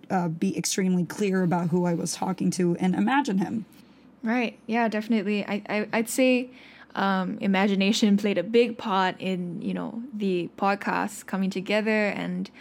uh, 0.09 0.27
be 0.27 0.55
extremely 0.57 1.05
clear 1.05 1.43
about 1.43 1.69
who 1.69 1.85
i 1.85 1.93
was 1.93 2.13
talking 2.13 2.51
to 2.51 2.75
and 2.75 2.93
imagine 2.93 3.37
him 3.37 3.65
Right. 4.27 4.59
Yeah, 4.67 4.89
definitely. 4.89 5.45
I, 5.45 5.63
I 5.69 5.87
I'd 5.93 6.09
say 6.09 6.49
um, 6.95 7.37
imagination 7.39 8.17
played 8.17 8.37
a 8.37 8.43
big 8.43 8.77
part 8.77 9.15
in 9.21 9.61
you 9.61 9.73
know 9.73 10.03
the 10.13 10.49
podcast 10.57 11.27
coming 11.27 11.49
together 11.49 12.07
and 12.07 12.51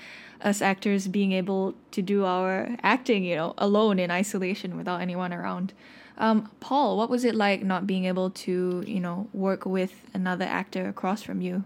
us 0.42 0.62
actors 0.62 1.08
being 1.08 1.32
able 1.32 1.74
to 1.90 2.02
do 2.02 2.24
our 2.24 2.68
acting 2.84 3.24
you 3.24 3.34
know 3.34 3.52
alone 3.58 3.98
in 3.98 4.12
isolation 4.12 4.76
without 4.76 5.00
anyone 5.00 5.32
around. 5.32 5.72
Um, 6.18 6.48
Paul, 6.60 6.96
what 6.96 7.10
was 7.10 7.24
it 7.24 7.34
like 7.34 7.64
not 7.64 7.84
being 7.84 8.04
able 8.04 8.30
to 8.46 8.84
you 8.86 9.00
know 9.00 9.28
work 9.32 9.66
with 9.66 9.92
another 10.14 10.44
actor 10.44 10.88
across 10.88 11.24
from 11.24 11.40
you? 11.40 11.64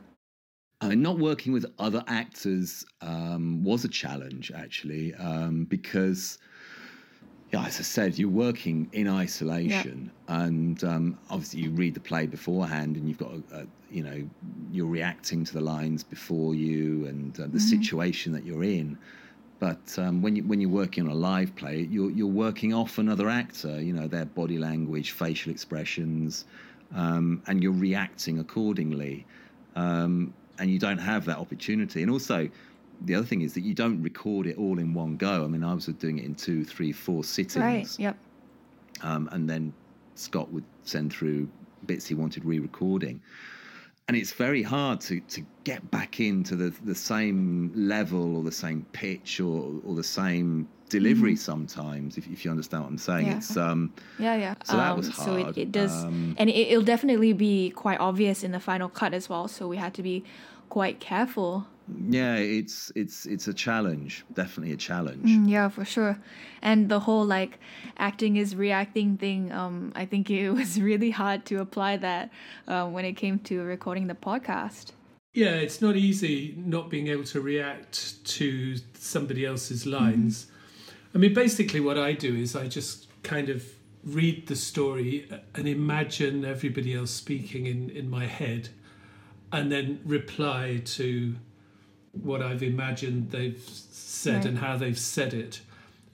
Mean, 0.82 1.02
not 1.02 1.18
working 1.18 1.52
with 1.52 1.66
other 1.78 2.02
actors 2.06 2.86
um, 3.02 3.62
was 3.62 3.84
a 3.84 3.88
challenge 3.88 4.50
actually, 4.54 5.12
um, 5.16 5.66
because, 5.66 6.38
yeah, 7.52 7.64
as 7.64 7.80
I 7.80 7.82
said, 7.82 8.16
you're 8.16 8.28
working 8.28 8.88
in 8.92 9.08
isolation, 9.08 10.10
and 10.28 10.84
um, 10.84 11.18
obviously 11.30 11.60
you 11.60 11.70
read 11.70 11.94
the 11.94 12.00
play 12.00 12.26
beforehand, 12.26 12.96
and 12.96 13.08
you've 13.08 13.18
got, 13.18 13.32
a, 13.32 13.62
a, 13.62 13.66
you 13.90 14.04
know, 14.04 14.28
you're 14.70 14.86
reacting 14.86 15.44
to 15.44 15.52
the 15.52 15.60
lines 15.60 16.04
before 16.04 16.54
you 16.54 17.06
and 17.06 17.38
uh, 17.40 17.46
the 17.48 17.58
situation 17.58 18.32
that 18.32 18.44
you're 18.44 18.62
in. 18.62 18.96
But 19.58 19.98
um, 19.98 20.22
when 20.22 20.36
you 20.36 20.44
when 20.44 20.60
you're 20.60 20.70
working 20.70 21.04
on 21.04 21.10
a 21.10 21.14
live 21.14 21.54
play, 21.56 21.88
you're 21.90 22.10
you're 22.10 22.28
working 22.28 22.72
off 22.72 22.98
another 22.98 23.28
actor. 23.28 23.82
You 23.82 23.92
know 23.92 24.06
their 24.06 24.26
body 24.26 24.56
language, 24.56 25.10
facial 25.10 25.50
expressions, 25.50 26.44
um, 26.94 27.42
and 27.46 27.62
you're 27.62 27.72
reacting 27.72 28.38
accordingly. 28.38 29.26
Um, 29.74 30.32
and 30.58 30.70
you 30.70 30.78
don't 30.78 30.98
have 30.98 31.24
that 31.24 31.38
opportunity. 31.38 32.02
And 32.02 32.10
also, 32.10 32.48
the 33.02 33.14
other 33.14 33.26
thing 33.26 33.40
is 33.42 33.54
that 33.54 33.62
you 33.62 33.74
don't 33.74 34.02
record 34.02 34.46
it 34.46 34.58
all 34.58 34.78
in 34.78 34.92
one 34.94 35.16
go. 35.16 35.44
I 35.44 35.48
mean, 35.48 35.64
I 35.64 35.72
was 35.74 35.86
doing 35.86 36.18
it 36.18 36.24
in 36.24 36.34
two, 36.34 36.64
three, 36.64 36.92
four 36.92 37.24
sittings, 37.24 37.56
Right. 37.56 37.98
Yep. 37.98 38.16
um, 39.02 39.28
and 39.32 39.48
then 39.48 39.72
Scott 40.14 40.52
would 40.52 40.64
send 40.84 41.12
through 41.12 41.48
bits 41.86 42.06
he 42.06 42.14
wanted 42.14 42.44
re-recording. 42.44 43.20
And 44.08 44.16
it's 44.16 44.32
very 44.32 44.62
hard 44.62 45.00
to, 45.02 45.20
to 45.20 45.40
get 45.64 45.88
back 45.92 46.18
into 46.20 46.56
the, 46.56 46.74
the 46.84 46.94
same 46.96 47.70
level 47.76 48.36
or 48.36 48.42
the 48.42 48.50
same 48.52 48.84
pitch 48.92 49.40
or, 49.40 49.72
or 49.86 49.94
the 49.94 50.02
same 50.02 50.68
delivery 50.88 51.36
sometimes. 51.36 52.18
If, 52.18 52.26
if 52.26 52.44
you 52.44 52.50
understand 52.50 52.82
what 52.82 52.90
I'm 52.90 52.98
saying, 52.98 53.26
Yeah. 53.28 53.36
it's 53.36 53.56
um, 53.56 53.94
Yeah, 54.18 54.34
yeah. 54.34 54.54
So 54.64 54.76
that 54.76 54.96
was 54.96 55.08
hard. 55.10 55.26
So 55.28 55.36
it, 55.36 55.56
it 55.58 55.72
does, 55.72 56.04
Um, 56.04 56.34
and 56.38 56.50
it, 56.50 56.54
it'll 56.70 56.82
definitely 56.84 57.32
be 57.32 57.70
quite 57.70 58.00
obvious 58.00 58.42
in 58.42 58.50
the 58.50 58.58
final 58.58 58.88
cut 58.88 59.14
as 59.14 59.28
well. 59.28 59.46
So 59.46 59.68
we 59.68 59.76
had 59.76 59.94
to 59.94 60.02
be 60.02 60.24
quite 60.70 61.00
careful. 61.00 61.66
yeah, 62.08 62.36
it's 62.36 62.92
it's 62.94 63.26
it's 63.26 63.48
a 63.48 63.52
challenge, 63.54 64.24
definitely 64.34 64.72
a 64.72 64.76
challenge. 64.76 65.28
Mm, 65.28 65.48
Yeah, 65.50 65.68
for 65.68 65.84
sure. 65.84 66.16
And 66.62 66.88
the 66.88 67.00
whole 67.00 67.26
like 67.26 67.58
acting 67.98 68.36
is 68.36 68.54
reacting 68.54 69.16
thing, 69.18 69.50
um, 69.52 69.92
I 69.96 70.06
think 70.06 70.30
it 70.30 70.50
was 70.60 70.80
really 70.80 71.10
hard 71.10 71.44
to 71.46 71.60
apply 71.60 71.96
that 71.98 72.30
uh, 72.68 72.86
when 72.86 73.04
it 73.04 73.14
came 73.14 73.38
to 73.40 73.62
recording 73.64 74.06
the 74.06 74.14
podcast. 74.14 74.92
Yeah, 75.34 75.54
it's 75.64 75.80
not 75.80 75.94
easy 75.96 76.54
not 76.56 76.90
being 76.90 77.08
able 77.08 77.24
to 77.24 77.40
react 77.40 78.24
to 78.36 78.76
somebody 78.94 79.44
else's 79.46 79.86
lines. 79.86 80.46
I 81.14 81.18
mean, 81.18 81.34
basically, 81.34 81.80
what 81.80 81.98
I 81.98 82.12
do 82.12 82.34
is 82.34 82.54
I 82.56 82.66
just 82.68 83.06
kind 83.22 83.48
of 83.48 83.64
read 84.04 84.46
the 84.46 84.56
story 84.56 85.28
and 85.54 85.68
imagine 85.68 86.44
everybody 86.44 86.94
else 86.94 87.10
speaking 87.10 87.66
in, 87.66 87.90
in 87.90 88.08
my 88.08 88.26
head 88.26 88.70
and 89.52 89.70
then 89.70 90.00
reply 90.04 90.82
to 90.84 91.36
what 92.12 92.42
I've 92.42 92.62
imagined 92.62 93.30
they've 93.30 93.62
said 93.62 94.36
Right. 94.36 94.44
and 94.46 94.58
how 94.58 94.76
they've 94.76 94.98
said 94.98 95.32
it. 95.34 95.60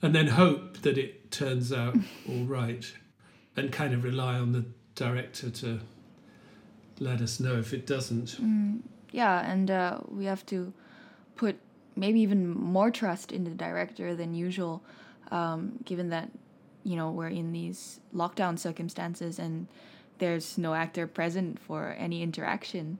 And 0.01 0.13
then 0.13 0.27
hope 0.27 0.81
that 0.81 0.97
it 0.97 1.31
turns 1.31 1.73
out 1.73 1.95
all 2.29 2.43
right 2.45 2.91
and 3.55 3.71
kind 3.71 3.93
of 3.93 4.03
rely 4.03 4.35
on 4.37 4.51
the 4.51 4.65
director 4.95 5.49
to 5.49 5.79
let 6.99 7.21
us 7.21 7.39
know 7.39 7.57
if 7.57 7.73
it 7.73 7.85
doesn't. 7.87 8.37
Yeah, 9.11 9.39
and 9.51 9.69
uh, 9.71 9.99
we 10.07 10.25
have 10.25 10.45
to 10.47 10.73
put 11.35 11.57
maybe 11.95 12.19
even 12.21 12.49
more 12.49 12.91
trust 12.91 13.31
in 13.31 13.43
the 13.43 13.51
director 13.51 14.15
than 14.15 14.33
usual, 14.35 14.83
um, 15.31 15.79
given 15.85 16.09
that 16.09 16.29
you 16.83 16.95
know 16.95 17.11
we're 17.11 17.27
in 17.29 17.51
these 17.51 17.99
lockdown 18.15 18.57
circumstances 18.59 19.39
and 19.39 19.67
there's 20.19 20.57
no 20.57 20.73
actor 20.73 21.07
present 21.07 21.59
for 21.59 21.95
any 21.97 22.21
interaction. 22.21 22.99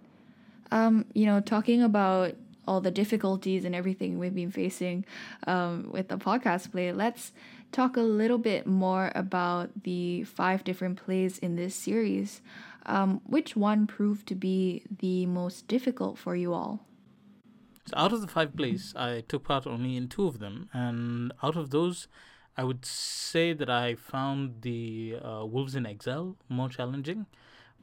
Um, 0.71 1.05
you 1.13 1.25
know, 1.25 1.39
talking 1.39 1.81
about 1.81 2.35
all 2.67 2.81
the 2.81 2.91
difficulties 2.91 3.63
and 3.63 3.73
everything 3.73 4.19
we've 4.19 4.35
been 4.35 4.51
facing 4.51 5.05
um, 5.47 5.89
with 5.91 6.09
the 6.09 6.17
podcast 6.17 6.71
play, 6.71 6.91
let's 6.91 7.31
talk 7.71 7.97
a 7.97 8.01
little 8.01 8.37
bit 8.37 8.67
more 8.67 9.11
about 9.15 9.83
the 9.83 10.23
five 10.23 10.63
different 10.63 11.01
plays 11.03 11.37
in 11.37 11.55
this 11.55 11.75
series. 11.75 12.41
Um, 12.85 13.21
which 13.25 13.55
one 13.55 13.87
proved 13.87 14.27
to 14.27 14.35
be 14.35 14.83
the 14.99 15.25
most 15.25 15.67
difficult 15.67 16.17
for 16.17 16.35
you 16.35 16.53
all? 16.53 16.85
So 17.85 17.93
out 17.97 18.13
of 18.13 18.21
the 18.21 18.27
five 18.27 18.55
plays, 18.55 18.93
I 18.95 19.23
took 19.27 19.45
part 19.45 19.65
only 19.65 19.95
in 19.95 20.07
two 20.09 20.27
of 20.27 20.39
them, 20.39 20.69
and 20.73 21.31
out 21.41 21.55
of 21.55 21.69
those, 21.69 22.07
I 22.57 22.63
would 22.63 22.85
say 22.85 23.53
that 23.53 23.69
I 23.69 23.95
found 23.95 24.61
the 24.61 25.17
uh, 25.23 25.45
Wolves 25.45 25.75
in 25.75 25.85
Exile 25.85 26.35
more 26.49 26.69
challenging. 26.69 27.27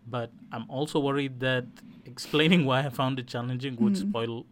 But 0.06 0.30
I'm 0.52 0.68
also 0.68 1.00
worried 1.00 1.40
that 1.40 1.66
explaining 2.04 2.64
why 2.64 2.80
I 2.80 2.90
found 2.90 3.18
it 3.18 3.26
challenging 3.26 3.76
would 3.76 3.96
spoil 3.96 4.46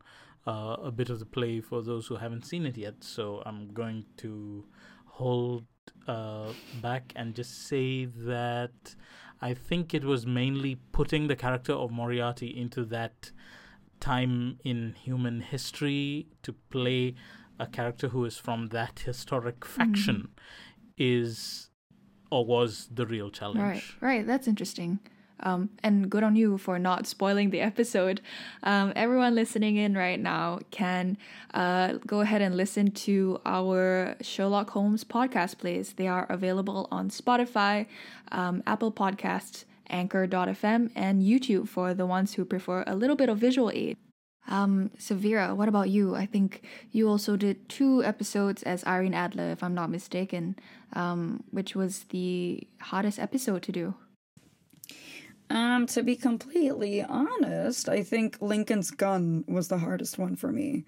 uh, 0.47 0.77
a 0.83 0.91
bit 0.91 1.11
of 1.11 1.19
the 1.19 1.27
play 1.27 1.61
for 1.61 1.83
those 1.83 2.07
who 2.07 2.17
haven't 2.17 2.47
seen 2.47 2.67
it 2.67 2.77
yet. 2.77 3.05
So 3.05 3.43
I'm 3.45 3.73
going 3.73 4.07
to 4.19 4.65
hold 5.07 5.65
uh, 6.09 6.53
back 6.81 7.13
and 7.15 7.35
just 7.35 7.69
say 7.69 8.07
that 8.07 8.97
I 9.41 9.55
think 9.55 9.93
it 9.93 10.05
was 10.05 10.27
mainly 10.27 10.77
putting 10.93 11.27
the 11.27 11.37
character 11.37 11.73
of 11.73 11.91
Moriarty 11.91 12.49
into 12.49 12.85
that 12.87 13.31
time 14.01 14.59
in 14.65 14.95
human 15.01 15.41
history 15.41 16.27
to 16.43 16.53
play 16.71 17.15
a 17.59 17.67
character 17.67 18.09
who 18.09 18.25
is 18.25 18.37
from 18.37 18.69
that 18.69 19.01
historic 19.01 19.65
faction 19.65 20.29
is 20.97 21.71
or 22.31 22.45
was 22.47 22.89
the 22.93 23.07
real 23.07 23.31
challenge. 23.31 23.61
Right, 23.61 23.85
right. 24.01 24.27
That's 24.27 24.49
interesting. 24.49 25.01
Um, 25.43 25.71
and 25.83 26.09
good 26.09 26.23
on 26.23 26.37
you 26.37 26.59
for 26.59 26.79
not 26.79 27.07
spoiling 27.07 27.51
the 27.51 27.61
episode. 27.61 28.21
Um, 28.63 28.93
everyone 28.95 29.35
listening 29.35 29.77
in 29.77 29.97
right 29.97 30.21
now 30.21 30.61
can 30.71 31.19
uh, 31.53 31.95
go 32.07 32.21
ahead 32.21 32.43
and 32.43 32.57
listen 32.57 32.91
to 32.93 33.41
our 33.45 34.17
Sherlock 34.21 34.71
Holmes 34.71 35.05
podcast 35.05 35.59
plays. 35.59 35.95
They 35.95 36.07
are 36.07 36.27
available 36.29 36.89
on 36.91 37.11
Spotify, 37.11 37.87
um, 38.31 38.63
Apple 38.67 38.93
Podcasts, 38.93 39.65
Anchor.fm, 39.91 40.91
and 40.95 41.23
YouTube 41.23 41.69
for 41.69 41.93
the 41.95 42.07
ones 42.07 42.35
who 42.35 42.45
prefer 42.45 42.85
a 42.87 42.95
little 42.95 43.17
bit 43.17 43.29
of 43.29 43.39
visual 43.39 43.71
aid. 43.75 43.97
Um, 44.49 44.91
what 45.09 45.69
about 45.69 45.91
you? 45.91 46.17
I 46.17 46.27
think 46.27 46.63
you 46.91 47.09
also 47.09 47.37
did 47.37 47.69
two 47.69 48.03
episodes 48.03 48.63
as 48.65 48.85
Irene 48.85 49.15
Adler, 49.15 49.51
if 49.51 49.63
I'm 49.63 49.75
not 49.75 49.91
mistaken, 49.91 50.57
um, 50.95 51.45
which 51.51 51.77
was 51.77 52.05
the 52.11 52.67
hardest 52.81 53.19
episode 53.19 53.63
to 53.63 53.73
do. 53.73 53.95
Um, 55.53 55.87
to 55.89 56.03
be 56.03 56.17
completely 56.17 57.03
honest, 57.03 57.87
I 57.87 58.03
think 58.03 58.39
Lincoln's 58.41 58.91
gun 58.91 59.45
was 59.47 59.69
the 59.69 59.77
hardest 59.77 60.19
one 60.19 60.35
for 60.35 60.51
me. 60.51 60.87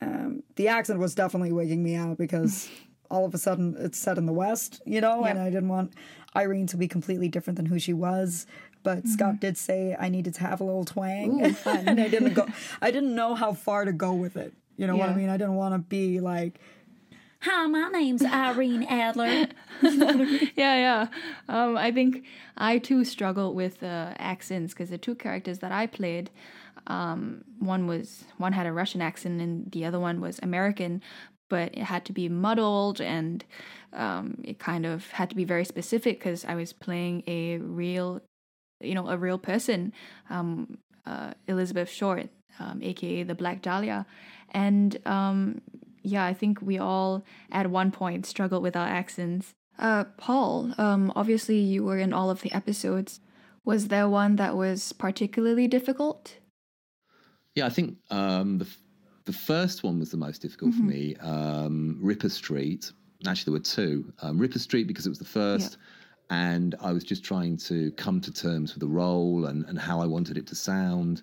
Um, 0.00 0.44
the 0.54 0.68
accent 0.68 1.00
was 1.00 1.16
definitely 1.16 1.50
waking 1.50 1.82
me 1.82 1.96
out 1.96 2.16
because 2.16 2.68
all 3.10 3.24
of 3.24 3.34
a 3.34 3.38
sudden 3.38 3.74
it's 3.80 3.98
set 3.98 4.16
in 4.16 4.26
the 4.26 4.32
West, 4.32 4.80
you 4.86 5.00
know, 5.00 5.24
and 5.24 5.40
I 5.40 5.50
didn't 5.50 5.68
want 5.68 5.94
Irene 6.36 6.68
to 6.68 6.76
be 6.76 6.86
completely 6.86 7.28
different 7.28 7.56
than 7.56 7.66
who 7.66 7.80
she 7.80 7.92
was. 7.92 8.46
But 8.84 9.08
Scott 9.08 9.40
did 9.40 9.58
say 9.58 9.96
I 9.98 10.08
needed 10.08 10.34
to 10.34 10.40
have 10.40 10.60
a 10.60 10.64
little 10.64 10.84
twang, 10.84 11.44
Ooh, 11.44 11.54
and 11.66 12.00
I 12.00 12.06
didn't 12.08 12.34
go. 12.34 12.46
I 12.80 12.92
didn't 12.92 13.14
know 13.14 13.34
how 13.34 13.54
far 13.54 13.84
to 13.84 13.92
go 13.92 14.14
with 14.14 14.36
it. 14.36 14.54
You 14.76 14.86
know 14.86 14.96
what 14.96 15.10
I 15.10 15.14
mean? 15.14 15.28
I 15.28 15.36
didn't 15.36 15.56
want 15.56 15.74
to 15.74 15.78
be 15.80 16.20
like, 16.20 16.60
"Hi, 17.42 17.66
my 17.66 17.88
name's 17.88 18.22
Irene 18.22 18.82
Adler." 18.84 19.46
yeah, 19.82 20.46
yeah. 20.56 21.06
Um, 21.48 21.76
I 21.76 21.90
think 21.90 22.24
I 22.56 22.78
too 22.78 23.04
struggled 23.04 23.56
with 23.56 23.82
uh, 23.82 24.12
accents 24.18 24.74
because 24.74 24.90
the 24.90 24.98
two 24.98 25.14
characters 25.14 25.60
that 25.60 25.72
I 25.72 25.86
played, 25.86 26.30
um, 26.86 27.44
one 27.58 27.86
was 27.86 28.24
one 28.36 28.52
had 28.52 28.66
a 28.66 28.72
Russian 28.72 29.00
accent 29.00 29.40
and 29.40 29.70
the 29.72 29.84
other 29.86 29.98
one 29.98 30.20
was 30.20 30.38
American, 30.42 31.02
but 31.48 31.74
it 31.74 31.84
had 31.84 32.04
to 32.06 32.12
be 32.12 32.28
muddled 32.28 33.00
and 33.00 33.44
um, 33.94 34.40
it 34.44 34.58
kind 34.58 34.84
of 34.84 35.10
had 35.10 35.30
to 35.30 35.36
be 35.36 35.44
very 35.44 35.64
specific 35.64 36.18
because 36.18 36.44
I 36.44 36.54
was 36.54 36.72
playing 36.72 37.22
a 37.26 37.58
real, 37.58 38.20
you 38.80 38.94
know, 38.94 39.08
a 39.08 39.16
real 39.16 39.38
person, 39.38 39.92
um, 40.28 40.78
uh, 41.06 41.32
Elizabeth 41.48 41.88
Short, 41.88 42.28
um, 42.58 42.80
aka 42.82 43.22
the 43.22 43.34
Black 43.34 43.62
Dahlia, 43.62 44.06
and 44.52 44.98
um, 45.06 45.60
yeah, 46.02 46.24
I 46.24 46.34
think 46.34 46.60
we 46.62 46.78
all 46.78 47.24
at 47.50 47.70
one 47.70 47.90
point 47.90 48.26
struggled 48.26 48.62
with 48.62 48.76
our 48.76 48.88
accents. 48.88 49.54
Uh, 49.78 50.04
Paul, 50.16 50.74
um, 50.78 51.12
obviously 51.16 51.58
you 51.58 51.84
were 51.84 51.98
in 51.98 52.12
all 52.12 52.30
of 52.30 52.42
the 52.42 52.52
episodes. 52.52 53.20
Was 53.64 53.88
there 53.88 54.08
one 54.08 54.36
that 54.36 54.56
was 54.56 54.92
particularly 54.92 55.68
difficult? 55.68 56.36
Yeah, 57.54 57.66
I 57.66 57.70
think 57.70 57.96
um, 58.10 58.58
the 58.58 58.64
f- 58.64 58.78
the 59.24 59.32
first 59.32 59.84
one 59.84 59.98
was 59.98 60.10
the 60.10 60.16
most 60.16 60.40
difficult 60.42 60.74
for 60.74 60.82
me. 60.82 61.14
Um, 61.16 61.98
Ripper 62.00 62.28
Street. 62.28 62.90
Actually, 63.26 63.52
there 63.52 63.60
were 63.60 63.64
two. 63.64 64.12
Um, 64.22 64.38
Ripper 64.38 64.58
Street 64.58 64.86
because 64.86 65.06
it 65.06 65.10
was 65.10 65.18
the 65.18 65.24
first, 65.24 65.76
and 66.30 66.74
I 66.80 66.92
was 66.92 67.04
just 67.04 67.22
trying 67.22 67.56
to 67.58 67.92
come 67.92 68.20
to 68.22 68.32
terms 68.32 68.72
with 68.72 68.80
the 68.80 68.88
role 68.88 69.44
and, 69.46 69.64
and 69.66 69.78
how 69.78 70.00
I 70.00 70.06
wanted 70.06 70.38
it 70.38 70.46
to 70.48 70.54
sound. 70.54 71.22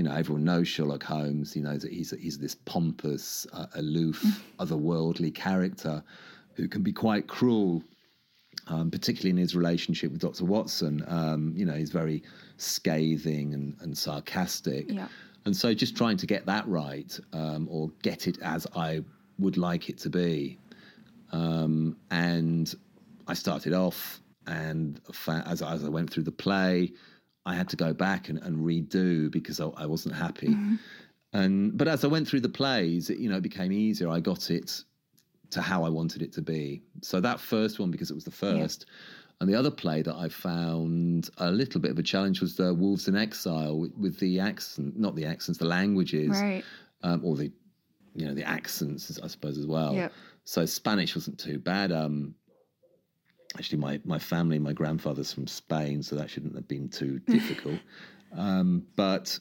You 0.00 0.08
know, 0.08 0.14
everyone 0.14 0.44
knows 0.44 0.66
Sherlock 0.66 1.02
Holmes. 1.02 1.54
You 1.54 1.60
know 1.60 1.76
that 1.76 1.92
he's 1.92 2.10
he's 2.18 2.38
this 2.38 2.54
pompous, 2.54 3.46
uh, 3.52 3.66
aloof, 3.74 4.42
otherworldly 4.58 5.34
character 5.34 6.02
who 6.54 6.68
can 6.68 6.82
be 6.82 6.90
quite 6.90 7.26
cruel 7.26 7.84
um, 8.70 8.90
particularly 8.90 9.30
in 9.30 9.36
his 9.36 9.54
relationship 9.54 10.10
with 10.10 10.22
Dr. 10.22 10.46
Watson. 10.46 11.04
Um, 11.06 11.52
you 11.54 11.66
know, 11.66 11.74
he's 11.74 11.90
very 11.90 12.22
scathing 12.56 13.52
and, 13.52 13.76
and 13.80 13.98
sarcastic. 13.98 14.86
Yeah. 14.88 15.08
And 15.44 15.54
so 15.54 15.74
just 15.74 15.96
trying 15.96 16.16
to 16.18 16.26
get 16.26 16.46
that 16.46 16.66
right 16.66 17.18
um, 17.34 17.68
or 17.70 17.90
get 18.02 18.26
it 18.26 18.38
as 18.42 18.66
I 18.74 19.02
would 19.38 19.58
like 19.58 19.90
it 19.90 19.98
to 19.98 20.08
be. 20.08 20.58
Um, 21.32 21.96
and 22.10 22.72
I 23.26 23.34
started 23.34 23.74
off, 23.74 24.20
and 24.46 24.98
as, 25.28 25.60
as 25.62 25.84
I 25.84 25.88
went 25.88 26.10
through 26.10 26.24
the 26.24 26.32
play, 26.32 26.92
I 27.46 27.54
had 27.54 27.68
to 27.70 27.76
go 27.76 27.92
back 27.92 28.28
and, 28.28 28.38
and 28.38 28.58
redo 28.58 29.30
because 29.30 29.60
I, 29.60 29.66
I 29.76 29.86
wasn't 29.86 30.14
happy. 30.14 30.54
And 31.32 31.76
but 31.78 31.86
as 31.88 32.04
I 32.04 32.08
went 32.08 32.26
through 32.28 32.40
the 32.40 32.48
plays, 32.48 33.08
it, 33.10 33.18
you 33.18 33.28
know, 33.30 33.36
it 33.36 33.42
became 33.42 33.72
easier. 33.72 34.08
I 34.08 34.20
got 34.20 34.50
it 34.50 34.82
to 35.50 35.60
how 35.60 35.84
I 35.84 35.88
wanted 35.88 36.22
it 36.22 36.32
to 36.34 36.42
be. 36.42 36.82
So 37.02 37.20
that 37.20 37.40
first 37.40 37.78
one, 37.78 37.90
because 37.90 38.10
it 38.10 38.14
was 38.14 38.24
the 38.24 38.30
first, 38.30 38.86
and 39.40 39.48
the 39.48 39.54
other 39.54 39.70
play 39.70 40.02
that 40.02 40.14
I 40.14 40.28
found 40.28 41.30
a 41.38 41.50
little 41.50 41.80
bit 41.80 41.90
of 41.92 41.98
a 41.98 42.02
challenge 42.02 42.40
was 42.40 42.56
the 42.56 42.74
Wolves 42.74 43.08
in 43.08 43.16
Exile 43.16 43.78
with, 43.78 43.96
with 43.96 44.18
the 44.18 44.38
accent, 44.40 44.98
not 44.98 45.16
the 45.16 45.24
accents, 45.24 45.58
the 45.58 45.64
languages, 45.66 46.30
Right. 46.30 46.64
um, 47.02 47.24
or 47.24 47.36
the 47.36 47.50
you 48.16 48.26
know 48.26 48.34
the 48.34 48.44
accents, 48.44 49.18
I 49.22 49.28
suppose 49.28 49.56
as 49.56 49.66
well. 49.66 49.94
Yep. 49.94 50.12
So 50.44 50.66
Spanish 50.66 51.14
wasn't 51.14 51.38
too 51.38 51.58
bad. 51.58 51.92
Um, 51.92 52.34
actually, 53.56 53.78
my 53.78 54.00
my 54.04 54.18
family, 54.18 54.58
my 54.58 54.72
grandfather's 54.72 55.32
from 55.32 55.46
Spain, 55.46 56.02
so 56.02 56.16
that 56.16 56.30
shouldn't 56.30 56.54
have 56.54 56.68
been 56.68 56.88
too 56.88 57.18
difficult. 57.26 57.78
um, 58.36 58.86
but 58.96 59.38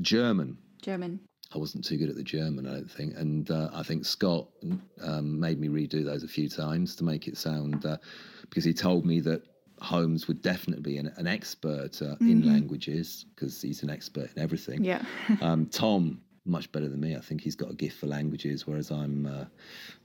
German, 0.00 0.58
German. 0.82 1.20
I 1.54 1.58
wasn't 1.58 1.84
too 1.84 1.96
good 1.96 2.10
at 2.10 2.16
the 2.16 2.24
German, 2.24 2.66
I 2.66 2.74
don't 2.74 2.90
think. 2.90 3.14
And 3.16 3.50
uh, 3.50 3.70
I 3.72 3.82
think 3.82 4.04
Scott 4.04 4.48
um, 5.00 5.38
made 5.38 5.60
me 5.60 5.68
redo 5.68 6.04
those 6.04 6.24
a 6.24 6.28
few 6.28 6.48
times 6.48 6.96
to 6.96 7.04
make 7.04 7.28
it 7.28 7.36
sound, 7.36 7.86
uh, 7.86 7.98
because 8.42 8.64
he 8.64 8.74
told 8.74 9.06
me 9.06 9.20
that 9.20 9.42
Holmes 9.80 10.26
would 10.26 10.42
definitely 10.42 10.82
be 10.82 10.98
an, 10.98 11.12
an 11.16 11.26
expert 11.26 12.00
uh, 12.02 12.16
mm-hmm. 12.16 12.30
in 12.30 12.46
languages 12.46 13.26
because 13.34 13.62
he's 13.62 13.82
an 13.82 13.90
expert 13.90 14.30
in 14.34 14.42
everything. 14.42 14.82
Yeah. 14.82 15.04
um, 15.40 15.66
Tom, 15.66 16.20
much 16.44 16.70
better 16.72 16.88
than 16.88 17.00
me. 17.00 17.16
I 17.16 17.20
think 17.20 17.40
he's 17.40 17.56
got 17.56 17.70
a 17.70 17.74
gift 17.74 17.98
for 17.98 18.06
languages, 18.06 18.66
whereas 18.66 18.90
I'm, 18.90 19.26
uh, 19.26 19.44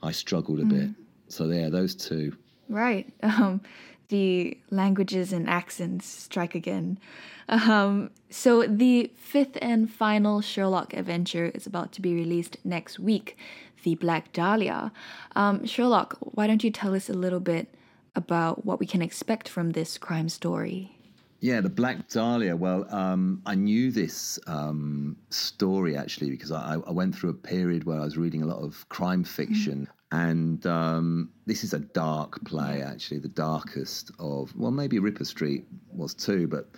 I 0.04 0.12
struggled 0.12 0.60
a 0.60 0.64
mm. 0.64 0.70
bit. 0.70 0.90
So 1.28 1.50
yeah, 1.50 1.70
those 1.70 1.96
two. 1.96 2.36
Right. 2.72 3.12
Um, 3.24 3.62
the 4.08 4.58
languages 4.70 5.32
and 5.32 5.50
accents 5.50 6.06
strike 6.06 6.54
again. 6.54 7.00
Um, 7.48 8.10
so, 8.30 8.64
the 8.64 9.10
fifth 9.16 9.58
and 9.62 9.90
final 9.90 10.42
Sherlock 10.42 10.94
adventure 10.94 11.50
is 11.56 11.66
about 11.66 11.94
to 11.94 12.02
be 12.02 12.14
released 12.14 12.58
next 12.66 13.00
week, 13.00 13.38
The 13.84 13.96
Black 13.96 14.34
Dahlia. 14.34 14.92
Um, 15.34 15.66
Sherlock, 15.66 16.18
why 16.20 16.46
don't 16.46 16.62
you 16.62 16.72
tell 16.72 16.94
us 16.94 17.10
a 17.10 17.14
little 17.14 17.40
bit 17.40 17.74
about 18.14 18.66
what 18.66 18.82
we 18.82 18.86
can 18.86 19.02
expect 19.02 19.48
from 19.48 19.72
this 19.72 19.98
crime 19.98 20.28
story? 20.28 20.98
Yeah, 21.40 21.62
the 21.62 21.70
Black 21.70 22.10
Dahlia. 22.10 22.56
Well, 22.56 22.94
um, 22.94 23.42
I 23.46 23.56
knew 23.56 23.92
this 23.92 24.40
um, 24.46 25.16
story 25.30 25.96
actually 25.96 26.32
because 26.32 26.52
I, 26.52 26.76
I, 26.86 26.92
went 26.92 27.16
through 27.16 27.32
a 27.32 27.34
period 27.34 27.86
where 27.86 28.00
I 28.00 28.04
was 28.04 28.18
reading 28.18 28.44
a 28.44 28.46
lot 28.46 28.60
of 28.60 28.88
crime 28.90 29.24
fiction. 29.24 29.88
And 30.12 30.66
um, 30.66 31.30
this 31.46 31.64
is 31.64 31.74
a 31.74 31.80
dark 31.80 32.44
play, 32.44 32.82
actually, 32.82 33.20
the 33.20 33.30
darkest 33.30 34.12
of, 34.20 34.54
well, 34.58 34.72
maybe 34.72 35.00
Ripper 35.00 35.24
Street 35.24 35.66
was 35.94 36.14
too, 36.14 36.48
but 36.48 36.70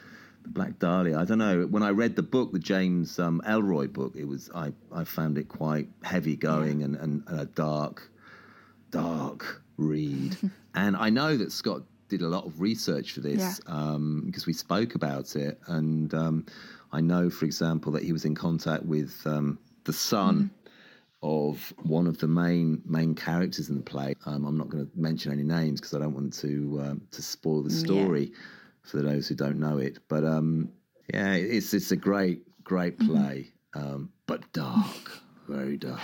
the 0.43 0.49
Black 0.49 0.77
Dahlia, 0.77 1.17
I 1.17 1.25
don't 1.25 1.39
know. 1.39 1.63
When 1.63 1.81
I 1.81 1.89
read 1.89 2.15
the 2.15 2.21
book, 2.21 2.51
the 2.51 2.59
James 2.59 3.17
um, 3.17 3.41
Ellroy 3.47 3.91
book, 3.91 4.13
it 4.15 4.25
was, 4.25 4.51
I, 4.53 4.71
I 4.91 5.03
found 5.03 5.39
it 5.39 5.49
quite 5.49 5.89
heavy 6.03 6.35
going 6.35 6.79
yeah. 6.79 6.85
and, 6.85 6.95
and, 6.97 7.23
and 7.27 7.39
a 7.39 7.45
dark, 7.45 8.07
dark 8.91 9.63
read. 9.77 10.37
and 10.75 10.95
I 10.95 11.09
know 11.09 11.35
that 11.35 11.51
Scott 11.51 11.81
did 12.09 12.21
a 12.21 12.27
lot 12.27 12.45
of 12.45 12.61
research 12.61 13.13
for 13.13 13.21
this 13.21 13.59
yeah. 13.65 13.73
um, 13.73 14.23
because 14.27 14.45
we 14.45 14.53
spoke 14.53 14.93
about 14.93 15.35
it. 15.35 15.59
And 15.65 16.13
um, 16.13 16.45
I 16.91 17.01
know, 17.01 17.31
for 17.31 17.45
example, 17.45 17.91
that 17.93 18.03
he 18.03 18.13
was 18.13 18.25
in 18.25 18.35
contact 18.35 18.83
with 18.85 19.19
um, 19.25 19.57
the 19.85 19.93
son. 19.93 20.35
Mm-hmm 20.35 20.59
of 21.23 21.73
one 21.83 22.05
of 22.05 22.17
the 22.19 22.27
main 22.27 22.81
main 22.85 23.15
characters 23.15 23.69
in 23.69 23.77
the 23.77 23.81
play. 23.81 24.13
Um, 24.25 24.45
I'm 24.45 24.57
not 24.57 24.69
going 24.69 24.85
to 24.85 24.91
mention 24.95 25.31
any 25.31 25.43
names 25.43 25.79
because 25.79 25.95
I 25.95 25.99
don't 25.99 26.13
want 26.13 26.33
to 26.33 26.81
um, 26.83 27.01
to 27.11 27.21
spoil 27.23 27.63
the 27.63 27.71
story 27.71 28.25
yeah. 28.25 28.39
for 28.83 29.01
those 29.01 29.29
who 29.29 29.35
don't 29.35 29.57
know 29.57 29.77
it. 29.77 29.99
But 30.09 30.25
um, 30.25 30.69
yeah, 31.13 31.33
it's 31.33 31.73
it's 31.73 31.91
a 31.91 31.95
great 31.95 32.41
great 32.63 32.99
mm-hmm. 32.99 33.13
play, 33.13 33.47
mm-hmm. 33.73 34.03
but 34.27 34.51
dark, 34.51 35.21
very 35.47 35.77
dark. 35.77 36.01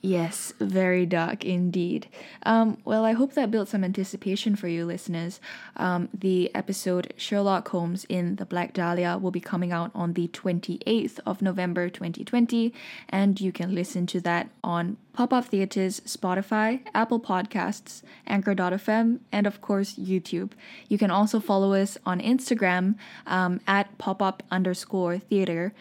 Yes, 0.00 0.52
very 0.60 1.06
dark 1.06 1.44
indeed. 1.44 2.06
Um, 2.44 2.78
well, 2.84 3.04
I 3.04 3.12
hope 3.12 3.32
that 3.32 3.50
built 3.50 3.68
some 3.68 3.82
anticipation 3.82 4.54
for 4.54 4.68
you 4.68 4.86
listeners. 4.86 5.40
Um, 5.76 6.08
the 6.14 6.54
episode 6.54 7.12
Sherlock 7.16 7.66
Holmes 7.68 8.06
in 8.08 8.36
the 8.36 8.46
Black 8.46 8.72
Dahlia 8.72 9.18
will 9.18 9.32
be 9.32 9.40
coming 9.40 9.72
out 9.72 9.90
on 9.96 10.12
the 10.12 10.28
28th 10.28 11.18
of 11.26 11.42
November 11.42 11.88
2020, 11.88 12.72
and 13.08 13.40
you 13.40 13.50
can 13.50 13.74
listen 13.74 14.06
to 14.06 14.20
that 14.20 14.50
on 14.62 14.98
Pop 15.14 15.32
Up 15.32 15.46
Theaters, 15.46 15.98
Spotify, 16.02 16.80
Apple 16.94 17.18
Podcasts, 17.18 18.02
Anchor.fm, 18.24 19.18
and 19.32 19.48
of 19.48 19.60
course, 19.60 19.94
YouTube. 19.94 20.52
You 20.88 20.96
can 20.96 21.10
also 21.10 21.40
follow 21.40 21.72
us 21.74 21.98
on 22.06 22.20
Instagram 22.20 22.94
um, 23.26 23.60
at 23.66 23.98
pop 23.98 24.22
up 24.22 24.44
underscore 24.52 25.18
theater, 25.18 25.72